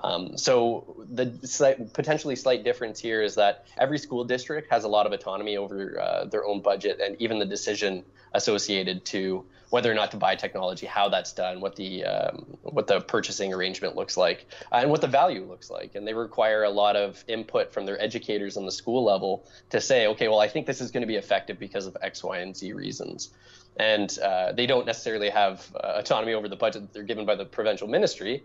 Um, 0.03 0.37
so 0.37 0.97
the 1.11 1.39
slight, 1.47 1.93
potentially 1.93 2.37
slight 2.37 2.65
difference 2.65 3.01
here 3.01 3.23
is 3.23 3.35
that 3.35 3.67
every 3.79 3.99
school 3.99 4.25
district 4.25 4.71
has 4.71 4.85
a 4.85 4.89
lot 4.89 5.07
of 5.07 5.13
autonomy 5.13 5.57
over 5.57 6.01
uh, 6.01 6.25
their 6.25 6.45
own 6.45 6.61
budget 6.61 7.01
and 7.01 7.21
even 7.21 7.39
the 7.39 7.47
decision 7.47 8.05
associated 8.35 9.05
to 9.07 9.45
whether 9.71 9.91
or 9.91 9.95
not 9.95 10.11
to 10.11 10.17
buy 10.17 10.35
technology, 10.35 10.87
how 10.87 11.09
that's 11.09 11.33
done, 11.33 11.61
what 11.61 11.77
the 11.77 12.05
um, 12.05 12.57
what 12.63 12.87
the 12.87 13.01
purchasing 13.01 13.53
arrangement 13.53 13.97
looks 13.97 14.17
like, 14.17 14.47
and 14.73 14.91
what 14.91 15.01
the 15.01 15.07
value 15.07 15.45
looks 15.45 15.71
like. 15.71 15.95
And 15.95 16.07
they 16.07 16.15
require 16.15 16.65
a 16.65 16.71
lot 16.71 16.97
of 16.97 17.23
input 17.29 17.73
from 17.73 17.85
their 17.85 18.01
educators 18.01 18.57
on 18.57 18.65
the 18.65 18.73
school 18.73 19.05
level 19.05 19.47
to 19.71 19.81
say, 19.81 20.07
okay, 20.09 20.29
well, 20.29 20.41
I 20.41 20.49
think 20.49 20.67
this 20.67 20.81
is 20.81 20.91
going 20.91 21.03
to 21.03 21.07
be 21.07 21.17
effective 21.17 21.59
because 21.59 21.87
of 21.87 21.97
X, 22.01 22.25
Y, 22.25 22.39
and 22.39 22.57
Z 22.57 22.73
reasons. 22.73 23.31
And 23.77 24.19
uh, 24.21 24.53
they 24.53 24.67
don't 24.67 24.87
necessarily 24.87 25.29
have 25.29 25.71
uh, 25.77 25.95
autonomy 25.97 26.33
over 26.33 26.49
the 26.49 26.57
budget 26.57 26.83
that 26.83 26.93
they're 26.93 27.03
given 27.03 27.27
by 27.27 27.35
the 27.35 27.45
provincial 27.45 27.89
ministry 27.89 28.43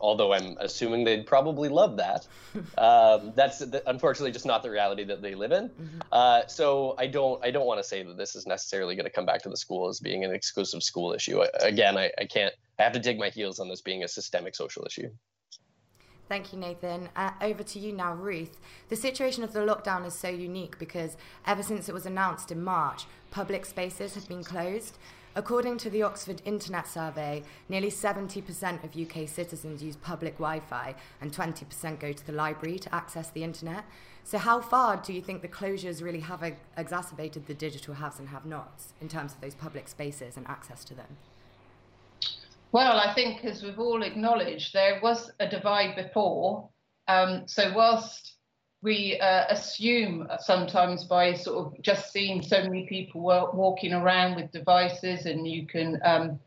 although 0.00 0.32
I'm 0.32 0.56
assuming 0.60 1.04
they'd 1.04 1.26
probably 1.26 1.68
love 1.68 1.96
that. 1.96 2.26
Um, 2.76 3.32
that's 3.36 3.62
unfortunately 3.86 4.32
just 4.32 4.46
not 4.46 4.62
the 4.62 4.70
reality 4.70 5.04
that 5.04 5.22
they 5.22 5.34
live 5.34 5.52
in. 5.52 5.68
Mm-hmm. 5.68 5.98
Uh, 6.10 6.46
so 6.46 6.94
I 6.98 7.06
don't 7.06 7.44
I 7.44 7.50
don't 7.50 7.66
want 7.66 7.80
to 7.80 7.84
say 7.84 8.02
that 8.02 8.16
this 8.16 8.34
is 8.34 8.46
necessarily 8.46 8.96
going 8.96 9.04
to 9.04 9.10
come 9.10 9.26
back 9.26 9.42
to 9.42 9.48
the 9.48 9.56
school 9.56 9.88
as 9.88 10.00
being 10.00 10.24
an 10.24 10.34
exclusive 10.34 10.82
school 10.82 11.12
issue. 11.12 11.42
Again, 11.60 11.96
I, 11.96 12.10
I 12.18 12.24
can't. 12.24 12.52
I 12.78 12.82
have 12.82 12.92
to 12.92 12.98
dig 12.98 13.18
my 13.18 13.28
heels 13.28 13.60
on 13.60 13.68
this 13.68 13.82
being 13.82 14.02
a 14.02 14.08
systemic 14.08 14.54
social 14.54 14.84
issue. 14.84 15.10
Thank 16.30 16.52
you, 16.52 16.60
Nathan. 16.60 17.08
Uh, 17.16 17.32
over 17.40 17.64
to 17.64 17.78
you 17.80 17.92
now, 17.92 18.14
Ruth. 18.14 18.60
The 18.88 18.94
situation 18.94 19.42
of 19.42 19.52
the 19.52 19.60
lockdown 19.60 20.06
is 20.06 20.14
so 20.14 20.28
unique 20.28 20.78
because 20.78 21.16
ever 21.44 21.62
since 21.62 21.88
it 21.88 21.92
was 21.92 22.06
announced 22.06 22.52
in 22.52 22.62
March, 22.62 23.06
public 23.32 23.66
spaces 23.66 24.14
have 24.14 24.28
been 24.28 24.44
closed. 24.44 24.96
According 25.36 25.78
to 25.78 25.90
the 25.90 26.02
Oxford 26.02 26.42
Internet 26.44 26.88
Survey, 26.88 27.44
nearly 27.68 27.90
70% 27.90 28.82
of 28.82 28.96
UK 28.96 29.28
citizens 29.28 29.80
use 29.80 29.94
public 29.94 30.34
Wi 30.38 30.58
Fi 30.58 30.96
and 31.20 31.32
20% 31.32 32.00
go 32.00 32.12
to 32.12 32.26
the 32.26 32.32
library 32.32 32.80
to 32.80 32.92
access 32.92 33.30
the 33.30 33.44
internet. 33.44 33.84
So, 34.24 34.38
how 34.38 34.60
far 34.60 34.96
do 34.96 35.12
you 35.12 35.22
think 35.22 35.40
the 35.42 35.48
closures 35.48 36.02
really 36.02 36.20
have 36.20 36.42
exacerbated 36.76 37.46
the 37.46 37.54
digital 37.54 37.94
haves 37.94 38.18
and 38.18 38.28
have 38.28 38.44
nots 38.44 38.92
in 39.00 39.08
terms 39.08 39.32
of 39.32 39.40
those 39.40 39.54
public 39.54 39.88
spaces 39.88 40.36
and 40.36 40.46
access 40.48 40.84
to 40.86 40.94
them? 40.94 41.16
Well, 42.72 42.98
I 42.98 43.14
think, 43.14 43.44
as 43.44 43.62
we've 43.62 43.78
all 43.78 44.02
acknowledged, 44.02 44.72
there 44.72 45.00
was 45.00 45.30
a 45.38 45.48
divide 45.48 45.94
before. 45.96 46.68
Um, 47.06 47.44
so, 47.46 47.72
whilst 47.72 48.36
we 48.82 49.18
uh, 49.20 49.44
assume 49.50 50.26
sometimes 50.38 51.04
by 51.04 51.34
sort 51.34 51.66
of 51.66 51.82
just 51.82 52.12
seeing 52.12 52.42
so 52.42 52.62
many 52.62 52.86
people 52.86 53.20
walking 53.52 53.92
around 53.92 54.36
with 54.36 54.50
devices 54.52 55.26
and 55.26 55.46
you 55.46 55.66
can 55.66 56.00
um, 56.04 56.40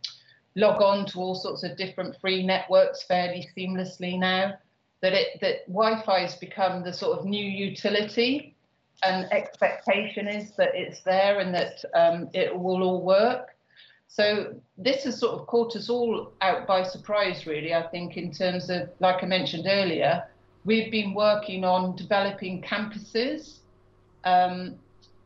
log 0.56 0.82
on 0.82 1.06
to 1.06 1.20
all 1.20 1.36
sorts 1.36 1.64
of 1.64 1.78
different 1.78 2.20
free 2.20 2.44
networks 2.44 3.04
fairly 3.04 3.48
seamlessly 3.56 4.18
now 4.20 4.54
that 5.02 5.14
it 5.14 5.40
that 5.42 5.68
wi-fi 5.68 6.22
has 6.22 6.36
become 6.36 6.84
the 6.84 6.94
sort 6.94 7.20
of 7.20 7.26
new 7.26 7.46
utility 7.46 8.56
and 9.04 9.32
expectation 9.32 10.28
is 10.28 10.52
that 10.56 10.70
it's 10.74 11.02
there 11.02 11.40
and 11.40 11.54
that 11.54 11.84
um, 11.94 12.30
it 12.34 12.58
will 12.58 12.82
all 12.84 13.02
work. 13.02 13.50
So 14.08 14.56
this 14.78 15.04
has 15.04 15.20
sort 15.20 15.40
of 15.40 15.48
caught 15.48 15.76
us 15.76 15.90
all 15.90 16.34
out 16.42 16.66
by 16.68 16.84
surprise 16.84 17.46
really 17.46 17.74
i 17.74 17.84
think 17.88 18.18
in 18.18 18.32
terms 18.32 18.70
of 18.70 18.90
like 19.00 19.24
i 19.24 19.26
mentioned 19.26 19.66
earlier 19.68 20.24
We've 20.66 20.92
been 20.92 21.14
working 21.14 21.66
on 21.66 21.96
developing 21.96 22.62
campuses 22.62 23.58
um, 24.24 24.76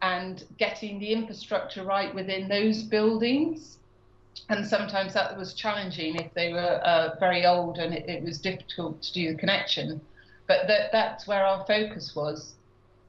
and 0.01 0.43
getting 0.57 0.99
the 0.99 1.11
infrastructure 1.11 1.83
right 1.83 2.13
within 2.13 2.47
those 2.47 2.83
buildings. 2.83 3.77
And 4.49 4.65
sometimes 4.65 5.13
that 5.13 5.37
was 5.37 5.53
challenging 5.53 6.15
if 6.15 6.33
they 6.33 6.53
were 6.53 6.81
uh, 6.83 7.15
very 7.19 7.45
old 7.45 7.77
and 7.77 7.93
it, 7.93 8.07
it, 8.07 8.23
was 8.23 8.39
difficult 8.39 9.01
to 9.01 9.13
do 9.13 9.33
the 9.33 9.37
connection. 9.37 9.99
But 10.47 10.67
that, 10.67 10.91
that's 10.91 11.27
where 11.27 11.45
our 11.45 11.65
focus 11.65 12.15
was. 12.15 12.53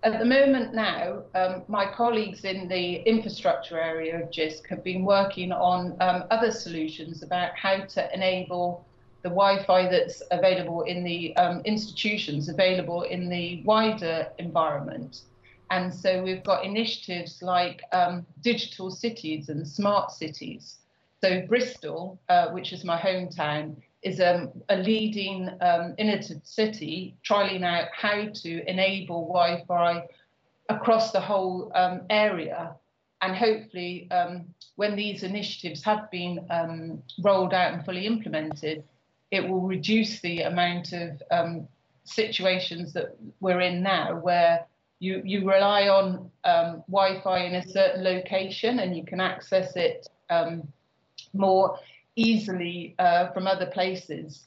At 0.03 0.19
the 0.19 0.25
moment 0.25 0.75
now, 0.75 1.23
um, 1.35 1.63
my 1.67 1.91
colleagues 1.91 2.45
in 2.45 2.69
the 2.69 2.97
infrastructure 3.03 3.81
area 3.81 4.23
of 4.23 4.31
JISC 4.31 4.67
have 4.69 4.85
been 4.85 5.05
working 5.05 5.51
on 5.53 5.97
um, 6.01 6.25
other 6.31 6.53
solutions 6.53 7.23
about 7.23 7.57
how 7.57 7.81
to 7.81 8.15
enable 8.15 8.85
the 9.23 9.29
Wi-Fi 9.29 9.89
that's 9.89 10.23
available 10.31 10.83
in 10.83 11.03
the 11.03 11.37
um, 11.37 11.61
institutions, 11.65 12.49
available 12.49 13.03
in 13.03 13.29
the 13.29 13.63
wider 13.65 14.29
environment. 14.39 15.23
And 15.71 15.93
so 15.93 16.23
we've 16.23 16.45
got 16.45 16.65
initiatives 16.65 17.43
like 17.43 17.83
um, 17.93 18.25
digital 18.43 18.91
cities 18.91 19.49
and 19.49 19.67
smart 19.67 20.13
cities. 20.13 20.77
So 21.21 21.45
Bristol, 21.47 22.19
uh, 22.29 22.51
which 22.51 22.73
is 22.73 22.85
my 22.85 22.99
hometown, 22.99 23.77
is 24.03 24.21
um, 24.21 24.53
a 24.69 24.77
leading 24.77 25.51
um, 25.61 25.95
innovative 25.99 26.41
city 26.45 27.17
trialing 27.29 27.65
out 27.65 27.89
how 27.93 28.29
to 28.33 28.71
enable 28.71 29.27
Wi-Fi 29.27 30.07
across 30.69 31.11
the 31.11 31.21
whole 31.21 31.73
um, 31.75 32.03
area. 32.09 32.75
And 33.21 33.35
hopefully, 33.35 34.09
um, 34.13 34.55
when 34.77 34.95
these 34.95 35.25
initiatives 35.25 35.83
have 35.83 36.09
been 36.13 36.47
um, 36.51 37.03
rolled 37.21 37.53
out 37.53 37.75
and 37.75 37.85
fully 37.85 38.07
implemented, 38.07 38.85
it 39.31 39.47
will 39.47 39.61
reduce 39.61 40.21
the 40.21 40.43
amount 40.43 40.93
of 40.93 41.23
um, 41.31 41.69
situations 42.05 42.93
that 42.95 43.17
we're 43.41 43.61
in 43.61 43.83
now 43.83 44.17
where 44.17 44.67
you, 45.01 45.23
you 45.25 45.49
rely 45.49 45.89
on 45.89 46.31
um, 46.45 46.83
Wi-Fi 46.89 47.39
in 47.45 47.55
a 47.57 47.69
certain 47.69 48.03
location 48.03 48.81
and 48.81 48.97
you 48.97 49.05
can 49.05 49.21
access 49.21 49.77
it 49.77 50.09
um, 50.31 50.67
more 51.33 51.79
easily 52.17 52.95
uh, 52.99 53.31
from 53.33 53.47
other 53.47 53.67
places. 53.67 54.47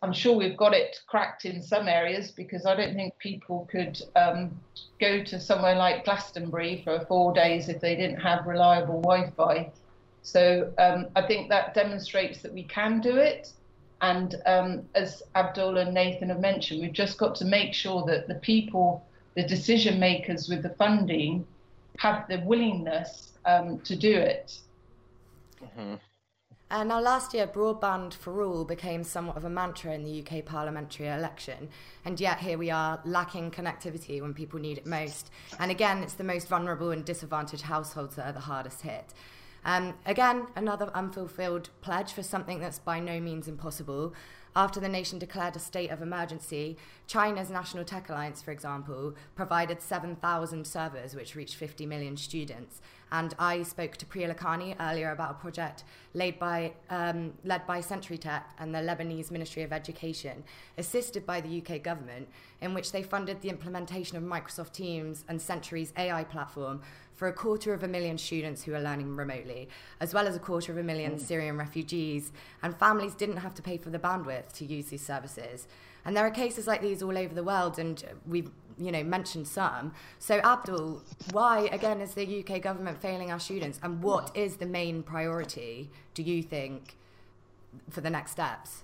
I'm 0.00 0.12
sure 0.12 0.36
we've 0.36 0.56
got 0.56 0.74
it 0.74 0.98
cracked 1.06 1.44
in 1.44 1.62
some 1.62 1.86
areas 1.86 2.32
because 2.32 2.66
I 2.66 2.74
don't 2.74 2.94
think 2.94 3.16
people 3.18 3.68
could 3.70 4.00
um, 4.16 4.58
go 5.00 5.22
to 5.22 5.38
somewhere 5.38 5.76
like 5.76 6.04
Glastonbury 6.04 6.82
for 6.82 7.04
four 7.06 7.32
days 7.32 7.68
if 7.68 7.80
they 7.80 7.94
didn't 7.94 8.20
have 8.20 8.46
reliable 8.46 9.00
Wi-Fi. 9.00 9.70
So 10.22 10.72
um, 10.78 11.06
I 11.14 11.22
think 11.26 11.50
that 11.50 11.74
demonstrates 11.74 12.42
that 12.42 12.52
we 12.52 12.64
can 12.64 13.00
do 13.00 13.16
it. 13.16 13.52
And 14.02 14.34
um, 14.46 14.82
as 14.96 15.22
Abdullah 15.36 15.82
and 15.82 15.94
Nathan 15.94 16.28
have 16.28 16.40
mentioned, 16.40 16.82
we've 16.82 16.92
just 16.92 17.18
got 17.18 17.36
to 17.36 17.44
make 17.44 17.72
sure 17.72 18.04
that 18.06 18.26
the 18.26 18.34
people, 18.34 19.06
the 19.36 19.44
decision 19.44 20.00
makers 20.00 20.48
with 20.48 20.62
the 20.62 20.70
funding, 20.70 21.46
have 21.98 22.26
the 22.28 22.40
willingness 22.40 23.32
um, 23.46 23.78
to 23.80 23.94
do 23.94 24.12
it. 24.12 24.58
Mm-hmm. 25.62 25.94
Uh, 26.72 26.84
now, 26.84 26.98
last 26.98 27.34
year, 27.34 27.46
broadband 27.46 28.14
for 28.14 28.42
all 28.42 28.64
became 28.64 29.04
somewhat 29.04 29.36
of 29.36 29.44
a 29.44 29.50
mantra 29.50 29.92
in 29.92 30.02
the 30.02 30.24
UK 30.24 30.42
parliamentary 30.44 31.06
election, 31.06 31.68
and 32.06 32.18
yet 32.18 32.38
here 32.38 32.56
we 32.56 32.70
are 32.70 32.98
lacking 33.04 33.50
connectivity 33.50 34.22
when 34.22 34.32
people 34.32 34.58
need 34.58 34.78
it 34.78 34.86
most. 34.86 35.30
And 35.60 35.70
again, 35.70 36.02
it's 36.02 36.14
the 36.14 36.24
most 36.24 36.48
vulnerable 36.48 36.90
and 36.90 37.04
disadvantaged 37.04 37.64
households 37.64 38.16
that 38.16 38.26
are 38.26 38.32
the 38.32 38.40
hardest 38.40 38.80
hit. 38.80 39.12
Um, 39.64 39.94
again, 40.06 40.46
another 40.56 40.90
unfulfilled 40.94 41.70
pledge 41.80 42.12
for 42.12 42.22
something 42.22 42.58
that's 42.58 42.78
by 42.78 42.98
no 43.00 43.20
means 43.20 43.46
impossible. 43.46 44.12
After 44.54 44.80
the 44.80 44.88
nation 44.88 45.18
declared 45.18 45.56
a 45.56 45.58
state 45.58 45.90
of 45.90 46.02
emergency, 46.02 46.76
China's 47.06 47.48
National 47.48 47.84
Tech 47.84 48.10
Alliance, 48.10 48.42
for 48.42 48.50
example, 48.50 49.14
provided 49.34 49.80
7,000 49.80 50.66
servers, 50.66 51.14
which 51.14 51.34
reached 51.34 51.54
50 51.54 51.86
million 51.86 52.18
students. 52.18 52.82
And 53.10 53.34
I 53.38 53.62
spoke 53.62 53.96
to 53.96 54.06
Priya 54.06 54.34
Lakhani 54.34 54.76
earlier 54.78 55.10
about 55.10 55.30
a 55.30 55.34
project 55.34 55.84
led 56.12 56.38
by, 56.38 56.74
um, 56.90 57.32
led 57.44 57.66
by 57.66 57.80
CenturyTech 57.80 58.42
and 58.58 58.74
the 58.74 58.80
Lebanese 58.80 59.30
Ministry 59.30 59.62
of 59.62 59.72
Education, 59.72 60.44
assisted 60.76 61.24
by 61.24 61.40
the 61.40 61.62
UK 61.62 61.82
government, 61.82 62.28
in 62.60 62.74
which 62.74 62.92
they 62.92 63.02
funded 63.02 63.40
the 63.40 63.48
implementation 63.48 64.18
of 64.18 64.22
Microsoft 64.22 64.72
Teams 64.72 65.24
and 65.28 65.40
Century's 65.40 65.94
AI 65.96 66.24
platform 66.24 66.82
for 67.14 67.28
a 67.28 67.32
quarter 67.32 67.72
of 67.72 67.82
a 67.82 67.88
million 67.88 68.18
students 68.18 68.64
who 68.64 68.74
are 68.74 68.80
learning 68.80 69.16
remotely, 69.16 69.68
as 70.00 70.14
well 70.14 70.26
as 70.26 70.34
a 70.34 70.38
quarter 70.38 70.72
of 70.72 70.78
a 70.78 70.82
million 70.82 71.12
mm. 71.12 71.20
Syrian 71.20 71.56
refugees. 71.56 72.32
And 72.62 72.76
families 72.76 73.14
didn't 73.14 73.38
have 73.38 73.54
to 73.54 73.62
pay 73.62 73.76
for 73.76 73.90
the 73.90 73.98
bandwidth 73.98 74.52
to 74.54 74.64
use 74.64 74.86
these 74.86 75.04
services. 75.04 75.66
And 76.04 76.16
there 76.16 76.26
are 76.26 76.30
cases 76.30 76.66
like 76.66 76.80
these 76.80 77.02
all 77.02 77.16
over 77.16 77.34
the 77.34 77.44
world, 77.44 77.78
and 77.78 78.02
we've 78.26 78.50
you 78.78 78.90
know 78.90 79.04
mentioned 79.04 79.46
some. 79.46 79.92
So 80.18 80.38
Abdul, 80.40 81.02
why 81.30 81.68
again 81.72 82.00
is 82.00 82.14
the 82.14 82.44
UK 82.44 82.60
government 82.60 83.00
failing 83.00 83.30
our 83.30 83.38
students, 83.38 83.78
and 83.82 84.02
what 84.02 84.36
is 84.36 84.56
the 84.56 84.66
main 84.66 85.02
priority? 85.02 85.90
Do 86.14 86.22
you 86.22 86.42
think 86.42 86.96
for 87.90 88.00
the 88.00 88.10
next 88.10 88.32
steps? 88.32 88.82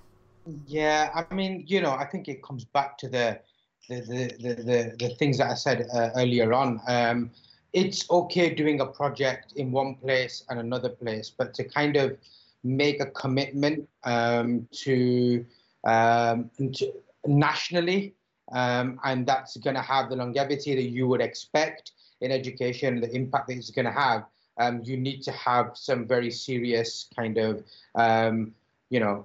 Yeah, 0.67 1.11
I 1.13 1.35
mean, 1.35 1.65
you 1.67 1.81
know, 1.81 1.91
I 1.91 2.07
think 2.07 2.29
it 2.29 2.43
comes 2.43 2.65
back 2.65 2.97
to 2.99 3.09
the 3.09 3.41
the 3.89 4.01
the 4.01 4.55
the, 4.55 4.97
the 4.99 5.15
things 5.17 5.39
that 5.39 5.51
I 5.51 5.55
said 5.55 5.89
uh, 5.93 6.11
earlier 6.15 6.53
on. 6.53 6.81
Um, 6.87 7.31
it's 7.79 8.11
okay 8.11 8.53
doing 8.53 8.81
a 8.81 8.87
project 8.87 9.53
in 9.55 9.71
one 9.71 9.95
place 9.95 10.45
and 10.49 10.59
another 10.59 10.89
place, 10.89 11.31
but 11.31 11.55
to 11.55 11.63
kind 11.63 11.97
of 11.97 12.17
make 12.65 13.01
a 13.01 13.07
commitment 13.07 13.89
um, 14.03 14.67
to, 14.73 15.45
um, 15.85 16.51
to 16.75 16.93
nationally, 17.25 18.15
um, 18.53 18.99
and 19.05 19.27
that's 19.27 19.57
going 19.59 19.77
to 19.77 19.83
have 19.83 20.11
the 20.11 20.17
longevity 20.17 20.75
that 20.75 20.91
you 20.91 21.07
would 21.07 21.21
expect 21.21 21.93
in 22.21 22.33
education, 22.33 23.01
the 23.01 23.15
impact 23.15 23.47
that 23.47 23.57
it's 23.57 23.71
going 23.71 23.85
to 23.85 23.93
have. 23.93 24.25
Um, 24.59 24.83
you 24.83 24.97
need 24.97 25.23
to 25.23 25.33
have 25.33 25.67
some 25.75 26.05
very 26.05 26.33
serious 26.33 27.09
kind 27.15 27.39
of, 27.39 27.63
um, 27.95 28.53
you 28.91 28.99
know, 28.99 29.25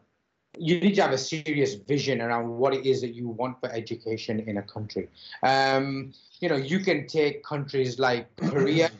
you 0.57 0.79
need 0.79 0.95
to 0.95 1.01
have 1.01 1.11
a 1.11 1.17
serious 1.17 1.73
vision 1.73 2.21
around 2.21 2.49
what 2.49 2.73
it 2.73 2.85
is 2.85 3.01
that 3.01 3.13
you 3.13 3.27
want 3.27 3.59
for 3.59 3.71
education 3.71 4.39
in 4.41 4.57
a 4.57 4.61
country. 4.61 5.09
Um, 5.41 6.13
you 6.39 6.49
know, 6.49 6.55
you 6.55 6.79
can 6.79 7.07
take 7.07 7.43
countries 7.43 7.99
like 7.99 8.35
Korea, 8.37 8.91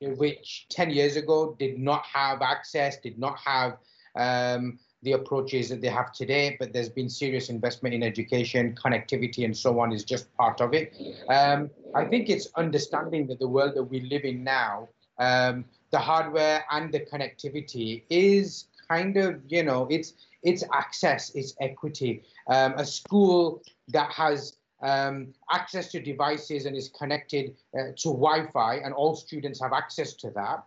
which 0.00 0.66
10 0.70 0.90
years 0.90 1.16
ago 1.16 1.56
did 1.58 1.78
not 1.78 2.04
have 2.06 2.42
access, 2.42 2.98
did 2.98 3.18
not 3.18 3.38
have 3.38 3.78
um, 4.16 4.78
the 5.02 5.12
approaches 5.12 5.68
that 5.68 5.80
they 5.80 5.88
have 5.88 6.12
today, 6.12 6.56
but 6.60 6.72
there's 6.72 6.88
been 6.88 7.08
serious 7.08 7.48
investment 7.48 7.94
in 7.94 8.02
education, 8.02 8.76
connectivity, 8.80 9.44
and 9.44 9.56
so 9.56 9.80
on 9.80 9.92
is 9.92 10.04
just 10.04 10.32
part 10.36 10.60
of 10.60 10.72
it. 10.74 10.94
Um, 11.28 11.70
I 11.94 12.04
think 12.04 12.28
it's 12.30 12.48
understanding 12.56 13.26
that 13.26 13.40
the 13.40 13.48
world 13.48 13.74
that 13.74 13.82
we 13.82 14.00
live 14.00 14.24
in 14.24 14.44
now, 14.44 14.88
um, 15.18 15.64
the 15.90 15.98
hardware 15.98 16.64
and 16.70 16.92
the 16.92 17.00
connectivity 17.00 18.02
is 18.10 18.66
kind 18.88 19.16
of, 19.16 19.40
you 19.48 19.64
know, 19.64 19.88
it's 19.90 20.14
it's 20.42 20.64
access, 20.72 21.30
it's 21.34 21.54
equity. 21.60 22.22
Um, 22.48 22.74
a 22.76 22.84
school 22.84 23.62
that 23.88 24.10
has 24.12 24.56
um, 24.82 25.32
access 25.50 25.90
to 25.92 26.00
devices 26.00 26.66
and 26.66 26.76
is 26.76 26.88
connected 26.88 27.54
uh, 27.78 27.92
to 27.96 28.08
Wi-Fi, 28.08 28.76
and 28.76 28.92
all 28.92 29.14
students 29.14 29.60
have 29.60 29.72
access 29.72 30.14
to 30.14 30.30
that, 30.30 30.64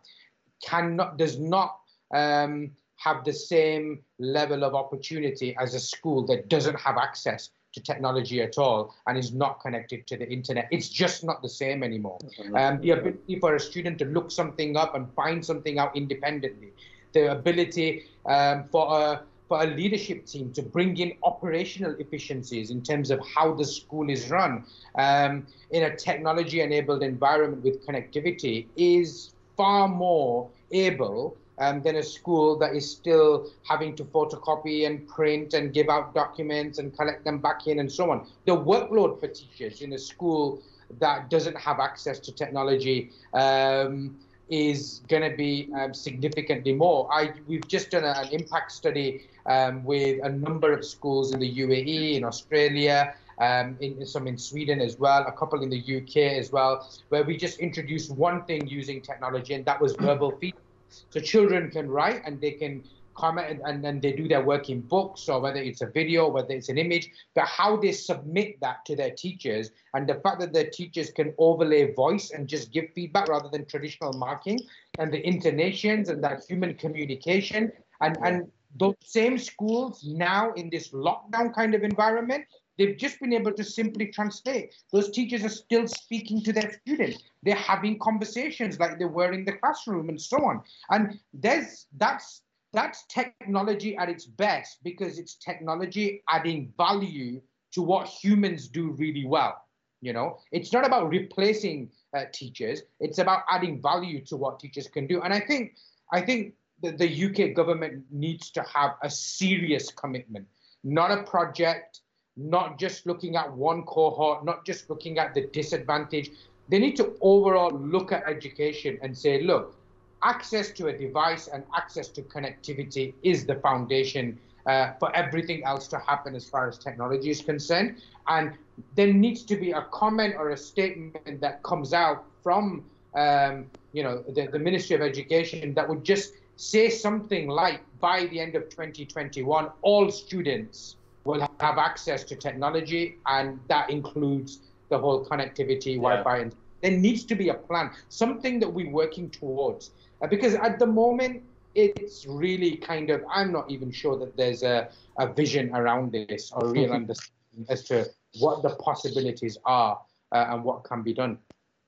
cannot 0.64 1.18
does 1.18 1.38
not 1.40 1.80
um, 2.14 2.72
have 2.98 3.26
the 3.26 3.34
same 3.34 4.00
level 4.20 4.64
of 4.64 4.74
opportunity 4.74 5.56
as 5.60 5.74
a 5.74 5.80
school 5.80 6.26
that 6.26 6.48
doesn't 6.48 6.80
have 6.80 6.98
access 6.98 7.50
to 7.74 7.82
technology 7.82 8.42
at 8.42 8.58
all 8.58 8.96
and 9.06 9.18
is 9.18 9.34
not 9.34 9.60
connected 9.60 10.08
to 10.08 10.16
the 10.16 10.28
internet. 10.28 10.68
It's 10.72 10.88
just 10.88 11.26
not 11.26 11.42
the 11.42 11.50
same 11.50 11.84
anymore. 11.84 12.20
Um, 12.56 12.80
the 12.80 12.92
ability 12.92 13.38
for 13.40 13.56
a 13.56 13.60
student 13.60 14.00
to 14.00 14.06
look 14.06 14.32
something 14.32 14.78
up 14.78 14.96
and 14.96 15.12
find 15.14 15.46
something 15.46 15.78
out 15.78 15.94
independently, 15.94 16.72
the 17.12 17.34
ability 17.34 18.06
um, 18.26 18.64
for 18.72 19.02
a 19.02 19.22
for 19.48 19.62
a 19.62 19.68
leadership 19.68 20.26
team 20.26 20.52
to 20.54 20.62
bring 20.62 20.98
in 20.98 21.14
operational 21.24 21.96
efficiencies 22.00 22.72
in 22.72 22.82
terms 22.82 23.12
of 23.12 23.20
how 23.26 23.54
the 23.54 23.66
school 23.66 24.10
is 24.10 24.30
run 24.30 24.66
um, 24.96 25.46
in 25.72 25.84
a 25.84 25.96
technology 25.96 26.62
enabled 26.62 27.04
environment 27.04 27.64
with 27.64 27.86
connectivity 27.86 28.66
is 28.76 29.34
far 29.56 29.88
more 29.88 30.50
able 30.72 31.38
um, 31.60 31.82
than 31.82 31.98
a 31.98 32.04
school 32.04 32.58
that 32.58 32.76
is 32.76 32.90
still 32.90 33.50
having 33.64 33.96
to 33.96 34.04
photocopy 34.04 34.86
and 34.88 35.08
print 35.08 35.54
and 35.54 35.74
give 35.74 35.90
out 35.90 36.14
documents 36.14 36.80
and 36.80 36.96
collect 36.98 37.24
them 37.24 37.38
back 37.38 37.68
in 37.68 37.80
and 37.80 37.92
so 37.92 38.12
on. 38.12 38.28
The 38.46 38.52
workload 38.52 39.20
for 39.20 39.28
teachers 39.28 39.82
in 39.82 39.94
a 39.94 39.98
school 39.98 40.62
that 41.00 41.30
doesn't 41.30 41.58
have 41.58 41.80
access 41.80 42.20
to 42.20 42.32
technology 42.32 43.12
um, 43.34 44.18
is 44.50 45.02
going 45.08 45.30
to 45.30 45.36
be 45.36 45.70
um, 45.76 45.94
significantly 45.94 46.74
more. 46.74 47.12
I, 47.12 47.34
we've 47.48 47.68
just 47.68 47.92
done 47.92 48.04
a, 48.04 48.14
an 48.20 48.30
impact 48.30 48.72
study 48.72 49.28
um, 49.46 49.84
with 49.84 50.24
a 50.24 50.30
number 50.30 50.72
of 50.72 50.86
schools 50.86 51.34
in 51.34 51.40
the 51.40 51.56
UAE, 51.56 52.16
in 52.16 52.24
Australia, 52.24 53.16
um, 53.40 53.78
in, 53.82 54.06
some 54.06 54.28
in 54.28 54.38
Sweden 54.38 54.82
as 54.82 54.98
well, 55.00 55.26
a 55.28 55.32
couple 55.32 55.62
in 55.62 55.70
the 55.70 55.80
UK 55.80 56.38
as 56.38 56.52
well, 56.52 56.90
where 57.10 57.24
we 57.24 57.38
just 57.38 57.60
introduced 57.60 58.12
one 58.12 58.44
thing 58.46 58.68
using 58.68 59.02
technology, 59.02 59.54
and 59.54 59.66
that 59.66 59.82
was 59.82 59.96
verbal 59.96 60.32
feedback. 60.32 60.62
So 61.10 61.20
children 61.20 61.72
can 61.72 61.90
write 61.90 62.22
and 62.26 62.40
they 62.40 62.52
can 62.52 62.84
comment 63.15 63.49
and, 63.49 63.62
and 63.65 63.84
then 63.84 63.99
they 63.99 64.12
do 64.12 64.28
their 64.28 64.43
work 64.43 64.69
in 64.69 64.82
books 64.82 65.28
or 65.28 65.39
whether 65.39 65.60
it's 65.60 65.82
a 65.82 65.88
video, 65.88 66.30
whether 66.30 66.54
it's 66.54 66.69
an 66.69 66.78
image, 66.78 67.10
but 67.34 67.45
how 67.45 67.75
they 67.78 67.91
submit 67.91 68.60
that 68.62 68.86
to 68.86 68.95
their 68.95 69.12
teachers 69.12 69.71
and 69.93 70.08
the 70.08 70.15
fact 70.15 70.39
that 70.39 70.54
their 70.54 70.69
teachers 70.69 71.10
can 71.12 71.34
overlay 71.38 71.93
voice 71.93 72.32
and 72.32 72.47
just 72.47 72.71
give 72.71 72.86
feedback 72.93 73.28
rather 73.28 73.49
than 73.49 73.65
traditional 73.65 74.13
marking 74.13 74.60
and 74.97 75.12
the 75.12 75.25
intonations 75.25 76.10
and 76.10 76.23
that 76.23 76.43
human 76.47 76.75
communication 76.75 77.71
and, 78.01 78.17
and 78.23 78.51
those 78.78 78.95
same 79.04 79.38
schools 79.38 80.04
now 80.06 80.51
in 80.54 80.69
this 80.69 80.89
lockdown 80.89 81.54
kind 81.54 81.73
of 81.73 81.84
environment 81.84 82.45
They've 82.78 82.97
just 82.97 83.19
been 83.19 83.34
able 83.34 83.54
to 83.54 83.63
simply 83.63 84.08
translate. 84.08 84.75
Those 84.91 85.10
teachers 85.10 85.43
are 85.43 85.49
still 85.49 85.88
speaking 85.88 86.41
to 86.43 86.54
their 86.54 86.71
students. 86.82 87.23
They're 87.43 87.56
having 87.56 87.99
conversations 87.99 88.80
like 88.80 88.99
they 88.99 89.06
were 89.06 89.32
in 89.32 89.45
the 89.45 89.54
classroom 89.54 90.10
and 90.10 90.21
so 90.21 90.43
on. 90.43 90.62
And 90.89 91.19
there's 91.34 91.88
that's 91.97 92.41
that's 92.76 93.06
technology 93.08 93.96
at 93.98 94.10
its 94.10 94.26
best 94.26 94.84
because 94.84 95.18
it's 95.18 95.36
technology 95.36 96.24
adding 96.30 96.74
value 96.78 97.42
to 97.74 97.82
what 97.82 98.08
humans 98.08 98.68
do 98.68 98.92
really 98.92 99.26
well. 99.26 99.56
You 100.02 100.14
know, 100.14 100.38
it's 100.52 100.72
not 100.72 100.86
about 100.86 101.10
replacing 101.10 101.90
uh, 102.16 102.26
teachers. 102.34 102.84
It's 103.00 103.18
about 103.18 103.44
adding 103.50 103.82
value 103.82 104.24
to 104.26 104.38
what 104.38 104.60
teachers 104.60 104.88
can 104.88 105.08
do. 105.08 105.22
And 105.22 105.34
I 105.34 105.40
think 105.40 105.76
I 106.12 106.22
think 106.22 106.54
the, 106.82 106.92
the 106.92 107.26
UK 107.26 107.56
government 107.56 108.04
needs 108.12 108.52
to 108.52 108.64
have 108.64 108.96
a 109.02 109.10
serious 109.10 109.92
commitment, 109.92 110.46
not 110.84 111.12
a 111.12 111.24
project, 111.24 112.02
not 112.38 112.78
just 112.78 113.06
looking 113.06 113.36
at 113.36 113.52
one 113.52 113.84
cohort, 113.84 114.46
not 114.46 114.66
just 114.66 114.90
looking 114.90 115.18
at 115.18 115.34
the 115.34 115.48
disadvantage. 115.48 116.32
They 116.70 116.80
need 116.80 116.96
to 116.98 117.16
overall 117.22 117.72
look 117.72 118.12
at 118.12 118.28
education 118.28 119.00
and 119.02 119.18
say, 119.18 119.42
look, 119.42 119.78
access 120.23 120.71
to 120.71 120.88
a 120.88 120.97
device 120.97 121.47
and 121.47 121.63
access 121.75 122.08
to 122.10 122.21
connectivity 122.21 123.13
is 123.23 123.45
the 123.45 123.56
foundation 123.56 124.38
uh, 124.65 124.93
for 124.99 125.15
everything 125.15 125.63
else 125.63 125.88
to 125.88 125.99
happen 125.99 126.36
as 126.36 126.49
far 126.49 126.67
as 126.67 126.78
technology 126.78 127.30
is 127.30 127.41
concerned. 127.41 128.01
And 128.28 128.54
there 128.95 129.13
needs 129.13 129.43
to 129.43 129.56
be 129.56 129.71
a 129.71 129.84
comment 129.91 130.36
or 130.38 130.49
a 130.49 130.58
statement 130.58 131.39
that 131.41 131.62
comes 131.63 131.93
out 131.93 132.25
from, 132.41 132.84
um, 133.13 133.67
you 133.93 134.04
know, 134.04 134.23
the, 134.30 134.47
the 134.47 134.60
Ministry 134.60 134.95
of 134.95 135.01
Education 135.01 135.73
that 135.75 135.88
would 135.88 136.04
just 136.04 136.34
say 136.56 136.89
something 136.89 137.47
like, 137.47 137.82
by 137.99 138.25
the 138.28 138.39
end 138.39 138.56
of 138.56 138.69
2021, 138.69 139.69
all 139.82 140.12
students 140.12 140.95
will 141.23 141.47
have 141.60 141.78
access 141.78 142.23
to 142.23 142.36
technology, 142.36 143.17
and 143.25 143.60
that 143.67 143.89
includes 143.89 144.60
the 144.89 144.97
whole 144.97 145.25
connectivity, 145.25 145.95
yeah. 145.95 146.01
Wi-Fi, 146.01 146.38
and 146.38 146.56
there 146.82 146.91
needs 146.91 147.23
to 147.25 147.36
be 147.36 147.49
a 147.49 147.54
plan, 147.54 147.89
something 148.10 148.60
that 148.60 148.71
we're 148.71 148.89
working 148.89 149.30
towards. 149.30 149.91
Because 150.28 150.56
at 150.56 150.80
the 150.80 150.86
moment, 150.86 151.44
it's 151.76 152.26
really 152.26 152.78
kind 152.78 153.10
of 153.10 153.24
I'm 153.30 153.52
not 153.52 153.70
even 153.70 153.92
sure 153.92 154.18
that 154.20 154.36
there's 154.38 154.64
a, 154.64 154.90
a 155.20 155.32
vision 155.32 155.76
around 155.76 156.12
this 156.12 156.52
or 156.52 156.70
real 156.70 156.94
understanding 157.00 157.66
as 157.70 157.84
to 157.86 158.08
what 158.40 158.64
the 158.64 158.70
possibilities 158.76 159.58
are 159.66 160.00
uh, 160.32 160.46
and 160.50 160.64
what 160.64 160.84
can 160.84 161.02
be 161.04 161.14
done. 161.14 161.38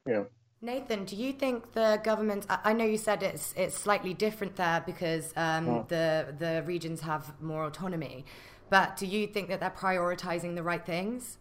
Yeah. 0.08 0.24
Nathan, 0.62 1.06
do 1.06 1.16
you 1.16 1.34
think 1.34 1.74
the 1.74 2.02
government? 2.04 2.48
I 2.50 2.74
know 2.74 2.86
you 2.86 2.98
said 2.98 3.22
it's 3.22 3.54
it's 3.56 3.78
slightly 3.78 4.14
different 4.14 4.56
there 4.56 4.82
because 4.86 5.32
um, 5.36 5.68
yeah. 5.68 5.84
the 5.88 6.36
the 6.38 6.64
regions 6.66 7.02
have 7.02 7.40
more 7.42 7.66
autonomy. 7.66 8.26
But 8.70 8.98
do 8.98 9.06
you 9.06 9.28
think 9.28 9.48
that 9.50 9.60
they're 9.60 9.70
prioritizing 9.70 10.56
the 10.56 10.64
right 10.64 10.86
things? 10.86 11.38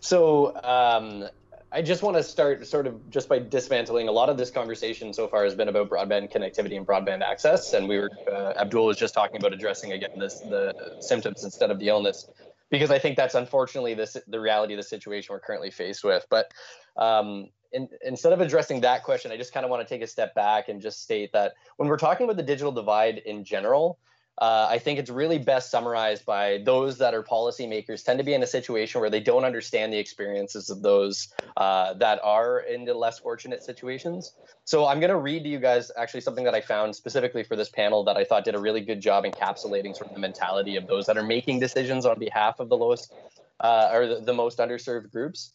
So 0.00 0.54
um, 0.62 1.28
I 1.72 1.82
just 1.82 2.02
want 2.02 2.16
to 2.16 2.22
start 2.22 2.66
sort 2.66 2.86
of 2.86 3.10
just 3.10 3.28
by 3.28 3.38
dismantling 3.38 4.08
a 4.08 4.12
lot 4.12 4.28
of 4.28 4.36
this 4.36 4.50
conversation 4.50 5.12
so 5.12 5.26
far 5.26 5.44
has 5.44 5.54
been 5.54 5.68
about 5.68 5.90
broadband 5.90 6.32
connectivity 6.32 6.76
and 6.76 6.86
broadband 6.86 7.22
access, 7.22 7.72
and 7.72 7.88
we 7.88 7.98
were 7.98 8.10
uh, 8.30 8.52
Abdul 8.56 8.86
was 8.86 8.96
just 8.96 9.14
talking 9.14 9.36
about 9.36 9.52
addressing 9.52 9.92
again 9.92 10.10
this 10.16 10.40
the 10.40 10.96
symptoms 11.00 11.44
instead 11.44 11.70
of 11.70 11.78
the 11.78 11.88
illness, 11.88 12.30
because 12.70 12.90
I 12.90 12.98
think 12.98 13.16
that's 13.16 13.34
unfortunately 13.34 13.94
this 13.94 14.16
the 14.28 14.40
reality 14.40 14.74
of 14.74 14.78
the 14.78 14.84
situation 14.84 15.32
we're 15.32 15.40
currently 15.40 15.70
faced 15.70 16.04
with. 16.04 16.24
But 16.30 16.52
um, 16.96 17.48
in, 17.72 17.88
instead 18.04 18.32
of 18.32 18.40
addressing 18.40 18.80
that 18.82 19.02
question, 19.02 19.32
I 19.32 19.36
just 19.36 19.52
kind 19.52 19.64
of 19.64 19.70
want 19.70 19.86
to 19.86 19.92
take 19.92 20.02
a 20.02 20.06
step 20.06 20.34
back 20.34 20.68
and 20.68 20.80
just 20.80 21.02
state 21.02 21.32
that 21.32 21.54
when 21.78 21.88
we're 21.88 21.98
talking 21.98 22.24
about 22.24 22.36
the 22.36 22.44
digital 22.44 22.72
divide 22.72 23.18
in 23.18 23.44
general, 23.44 23.98
uh, 24.38 24.66
I 24.68 24.78
think 24.78 24.98
it's 24.98 25.08
really 25.08 25.38
best 25.38 25.70
summarized 25.70 26.26
by 26.26 26.60
those 26.64 26.98
that 26.98 27.14
are 27.14 27.22
policymakers 27.22 28.04
tend 28.04 28.18
to 28.18 28.24
be 28.24 28.34
in 28.34 28.42
a 28.42 28.46
situation 28.46 29.00
where 29.00 29.08
they 29.08 29.20
don't 29.20 29.44
understand 29.44 29.94
the 29.94 29.98
experiences 29.98 30.68
of 30.68 30.82
those 30.82 31.28
uh, 31.56 31.94
that 31.94 32.20
are 32.22 32.60
in 32.60 32.84
the 32.84 32.92
less 32.92 33.18
fortunate 33.18 33.62
situations. 33.62 34.34
So 34.64 34.86
I'm 34.86 35.00
going 35.00 35.10
to 35.10 35.16
read 35.16 35.44
to 35.44 35.48
you 35.48 35.58
guys 35.58 35.90
actually 35.96 36.20
something 36.20 36.44
that 36.44 36.54
I 36.54 36.60
found 36.60 36.94
specifically 36.94 37.44
for 37.44 37.56
this 37.56 37.70
panel 37.70 38.04
that 38.04 38.18
I 38.18 38.24
thought 38.24 38.44
did 38.44 38.54
a 38.54 38.58
really 38.58 38.82
good 38.82 39.00
job 39.00 39.24
encapsulating 39.24 39.96
sort 39.96 40.08
of 40.08 40.14
the 40.14 40.20
mentality 40.20 40.76
of 40.76 40.86
those 40.86 41.06
that 41.06 41.16
are 41.16 41.24
making 41.24 41.60
decisions 41.60 42.04
on 42.04 42.18
behalf 42.18 42.60
of 42.60 42.68
the 42.68 42.76
lowest 42.76 43.14
uh, 43.60 43.88
or 43.90 44.06
the, 44.06 44.20
the, 44.20 44.34
most 44.34 44.58
underserved 44.58 45.10
groups. 45.10 45.52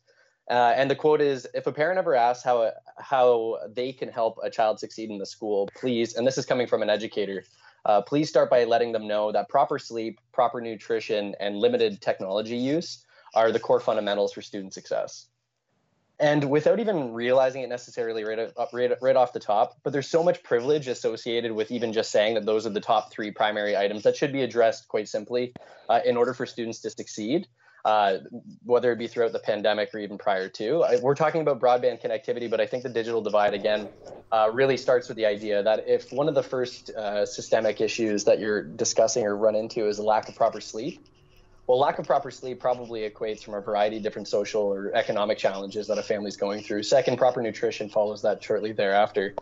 Uh, 0.50 0.74
and 0.76 0.90
the 0.90 0.96
quote 0.96 1.22
is 1.22 1.48
if 1.54 1.68
a 1.68 1.72
parent 1.72 2.00
ever 2.00 2.16
asks 2.16 2.44
how 2.44 2.72
how 2.98 3.60
they 3.74 3.94
can 3.94 4.10
help 4.10 4.40
a 4.44 4.50
child 4.50 4.80
succeed 4.80 5.12
in 5.12 5.20
the 5.20 5.26
school 5.26 5.70
please 5.76 6.16
and 6.16 6.26
this 6.26 6.38
is 6.38 6.48
coming 6.48 6.66
from 6.66 6.82
an 6.82 6.90
educator 6.90 7.44
uh, 7.86 8.02
please 8.02 8.30
start 8.30 8.50
by 8.50 8.64
letting 8.64 8.92
them 8.92 9.08
know 9.08 9.32
that 9.32 9.50
proper 9.50 9.80
sleep, 9.80 10.20
proper 10.32 10.62
nutrition, 10.62 11.36
and 11.40 11.58
limited 11.58 12.02
technology 12.02 12.58
use 12.58 13.06
are 13.34 13.52
the 13.52 13.60
core 13.60 13.80
fundamentals 13.80 14.34
for 14.34 14.42
student 14.42 14.74
success. 14.74 15.28
And 16.20 16.52
without 16.52 16.80
even 16.80 17.14
realizing 17.14 17.64
it 17.64 17.70
necessarily 17.70 18.24
right, 18.24 18.38
up, 18.38 18.70
right, 18.74 18.92
right 19.02 19.16
off 19.16 19.34
the 19.34 19.40
top, 19.40 19.80
but 19.84 19.92
there's 19.92 20.08
so 20.08 20.22
much 20.22 20.44
privilege 20.44 20.88
associated 20.88 21.52
with 21.52 21.72
even 21.72 21.92
just 21.92 22.12
saying 22.12 22.36
that 22.36 22.46
those 22.46 22.68
are 22.68 22.70
the 22.70 22.80
top 22.80 23.12
three 23.12 23.32
primary 23.32 23.76
items 23.76 24.04
that 24.04 24.16
should 24.16 24.32
be 24.32 24.44
addressed 24.44 24.88
quite 24.88 25.08
simply 25.08 25.54
uh, 25.90 26.00
in 26.06 26.16
order 26.16 26.36
for 26.36 26.46
students 26.46 26.80
to 26.82 26.92
succeed 26.92 27.48
uh, 27.86 28.18
whether 28.64 28.92
it 28.92 28.98
be 28.98 29.08
throughout 29.08 29.32
the 29.32 29.40
pandemic 29.40 29.94
or 29.94 30.00
even 30.00 30.18
prior 30.18 30.50
to. 30.50 30.86
We're 31.02 31.16
talking 31.16 31.42
about 31.42 31.60
broadband 31.60 32.02
connectivity, 32.04 32.50
but 32.50 32.62
I 32.62 32.66
think 32.66 32.84
the 32.84 32.90
digital 32.90 33.22
divide 33.22 33.54
again 33.54 33.90
uh, 34.32 34.50
really 34.54 34.78
starts 34.78 35.08
with 35.08 35.18
the 35.18 35.26
idea 35.26 35.64
that 35.64 35.88
if 35.88 36.12
one 36.12 36.28
of 36.30 36.36
the 36.36 36.44
first 36.44 36.90
uh, 36.92 37.26
systemic 37.26 37.82
issues 37.82 38.26
that 38.26 38.40
you're 38.40 38.64
discussing 38.64 39.26
or 39.26 39.36
run 39.36 39.56
into 39.56 39.88
is 39.88 40.00
a 40.00 40.04
lack 40.04 40.30
of 40.30 40.36
proper 40.36 40.62
sleep, 40.62 41.06
well, 41.68 41.80
lack 41.80 42.00
of 42.00 42.06
proper 42.06 42.32
sleep 42.32 42.60
probably 42.60 43.10
equates 43.10 43.44
from 43.44 43.54
a 43.54 43.62
variety 43.62 43.98
of 43.98 44.04
different 44.04 44.28
social 44.28 44.62
or 44.62 44.92
economic 44.94 45.38
challenges 45.38 45.88
that 45.88 45.98
a 45.98 46.04
family's 46.04 46.36
going 46.36 46.62
through. 46.64 46.84
Second, 46.84 47.18
proper 47.18 47.42
nutrition 47.42 47.88
follows 47.88 48.22
that 48.24 48.44
shortly 48.44 48.74
thereafter. 48.74 49.36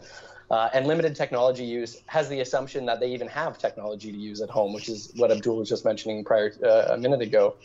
Uh, 0.52 0.69
and 0.73 0.88
limited 0.88 1.15
technology 1.15 1.63
use 1.63 2.02
has 2.08 2.28
the 2.30 2.39
assumption 2.41 2.86
that 2.86 2.99
they 2.99 3.12
even 3.12 3.28
have 3.28 3.58
technology 3.58 4.12
to 4.12 4.17
use 4.17 4.41
at 4.41 4.49
home, 4.49 4.73
which 4.73 4.89
is 4.89 5.12
what 5.15 5.32
Abdul 5.32 5.58
was 5.58 5.69
just 5.69 5.86
mentioning 5.86 6.23
prior 6.23 6.52
uh, 6.63 6.93
a 6.93 6.97
minute 6.97 7.21
ago. 7.21 7.56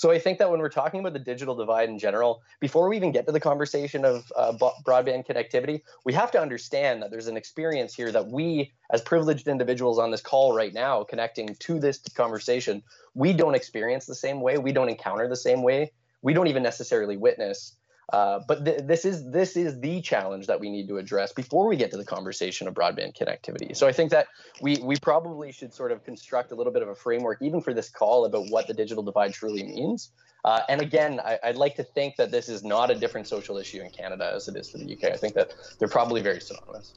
So 0.00 0.10
I 0.10 0.18
think 0.18 0.38
that 0.38 0.50
when 0.50 0.60
we're 0.60 0.70
talking 0.70 1.00
about 1.00 1.12
the 1.12 1.18
digital 1.18 1.54
divide 1.54 1.90
in 1.90 1.98
general, 1.98 2.42
before 2.58 2.88
we 2.88 2.96
even 2.96 3.12
get 3.12 3.26
to 3.26 3.32
the 3.32 3.38
conversation 3.38 4.06
of 4.06 4.32
uh, 4.34 4.54
broadband 4.82 5.26
connectivity, 5.26 5.82
we 6.06 6.14
have 6.14 6.30
to 6.30 6.40
understand 6.40 7.02
that 7.02 7.10
there's 7.10 7.26
an 7.26 7.36
experience 7.36 7.92
here 7.92 8.10
that 8.10 8.26
we, 8.26 8.72
as 8.90 9.02
privileged 9.02 9.46
individuals 9.46 9.98
on 9.98 10.10
this 10.10 10.22
call 10.22 10.54
right 10.54 10.72
now, 10.72 11.04
connecting 11.04 11.54
to 11.54 11.78
this 11.78 11.98
conversation, 12.14 12.82
we 13.12 13.34
don't 13.34 13.54
experience 13.54 14.06
the 14.06 14.14
same 14.14 14.40
way. 14.40 14.56
We 14.56 14.72
don't 14.72 14.88
encounter 14.88 15.28
the 15.28 15.36
same 15.36 15.62
way. 15.62 15.92
We 16.22 16.32
don't 16.32 16.46
even 16.46 16.62
necessarily 16.62 17.18
witness. 17.18 17.76
Uh, 18.12 18.40
but 18.46 18.64
th- 18.64 18.80
this 18.82 19.04
is 19.04 19.30
this 19.30 19.56
is 19.56 19.78
the 19.80 20.00
challenge 20.00 20.48
that 20.48 20.58
we 20.58 20.68
need 20.68 20.88
to 20.88 20.98
address 20.98 21.32
before 21.32 21.68
we 21.68 21.76
get 21.76 21.90
to 21.92 21.96
the 21.96 22.04
conversation 22.04 22.66
of 22.66 22.74
broadband 22.74 23.16
connectivity. 23.16 23.76
So 23.76 23.86
I 23.86 23.92
think 23.92 24.10
that 24.10 24.26
we 24.60 24.78
we 24.82 24.96
probably 24.96 25.52
should 25.52 25.72
sort 25.72 25.92
of 25.92 26.04
construct 26.04 26.50
a 26.50 26.54
little 26.54 26.72
bit 26.72 26.82
of 26.82 26.88
a 26.88 26.94
framework, 26.94 27.40
even 27.40 27.60
for 27.60 27.72
this 27.72 27.88
call, 27.88 28.24
about 28.24 28.50
what 28.50 28.66
the 28.66 28.74
digital 28.74 29.02
divide 29.02 29.32
truly 29.32 29.62
means. 29.62 30.10
Uh, 30.44 30.60
and 30.68 30.80
again, 30.80 31.20
I, 31.20 31.38
would 31.44 31.56
like 31.56 31.76
to 31.76 31.84
think 31.84 32.16
that 32.16 32.30
this 32.30 32.48
is 32.48 32.64
not 32.64 32.90
a 32.90 32.94
different 32.94 33.28
social 33.28 33.58
issue 33.58 33.82
in 33.82 33.90
Canada 33.90 34.32
as 34.34 34.48
it 34.48 34.56
is 34.56 34.70
for 34.70 34.78
the 34.78 34.90
UK. 34.90 35.12
I 35.12 35.16
think 35.16 35.34
that 35.34 35.52
they're 35.78 35.88
probably 35.88 36.22
very 36.22 36.40
synonymous. 36.40 36.94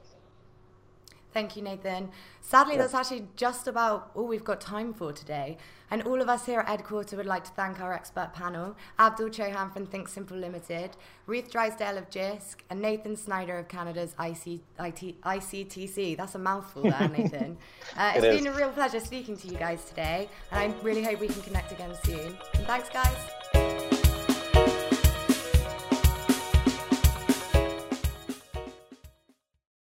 Thank 1.34 1.56
you, 1.56 1.62
Nathan. 1.62 2.10
Sadly, 2.40 2.76
that's 2.76 2.94
actually 2.94 3.26
just 3.34 3.66
about 3.66 4.12
all 4.14 4.28
we've 4.28 4.44
got 4.44 4.60
time 4.60 4.94
for 4.94 5.12
today. 5.12 5.58
And 5.90 6.02
all 6.04 6.22
of 6.22 6.28
us 6.28 6.46
here 6.46 6.60
at 6.60 6.66
Edquarter 6.78 7.16
would 7.16 7.26
like 7.26 7.42
to 7.44 7.50
thank 7.50 7.80
our 7.80 7.92
expert 7.92 8.32
panel 8.32 8.76
Abdul 9.00 9.30
Chohan 9.30 9.72
from 9.72 9.84
Think 9.86 10.08
Simple 10.08 10.36
Limited, 10.36 10.90
Ruth 11.26 11.50
Drysdale 11.50 11.98
of 11.98 12.08
JISC, 12.08 12.58
and 12.70 12.80
Nathan 12.80 13.16
Snyder 13.16 13.58
of 13.58 13.66
Canada's 13.66 14.14
IC, 14.18 14.60
IT, 14.78 15.20
ICTC. 15.22 16.16
That's 16.16 16.36
a 16.36 16.38
mouthful 16.38 16.82
there, 16.84 17.08
Nathan. 17.16 17.58
Uh, 17.96 18.12
it's 18.14 18.24
it 18.24 18.38
been 18.38 18.46
a 18.52 18.56
real 18.56 18.70
pleasure 18.70 19.00
speaking 19.00 19.36
to 19.36 19.48
you 19.48 19.58
guys 19.58 19.84
today, 19.84 20.28
and 20.52 20.72
I 20.72 20.76
really 20.82 21.02
hope 21.02 21.18
we 21.18 21.26
can 21.26 21.42
connect 21.42 21.72
again 21.72 21.90
soon. 22.04 22.38
And 22.54 22.64
thanks, 22.66 22.88
guys. 22.88 23.43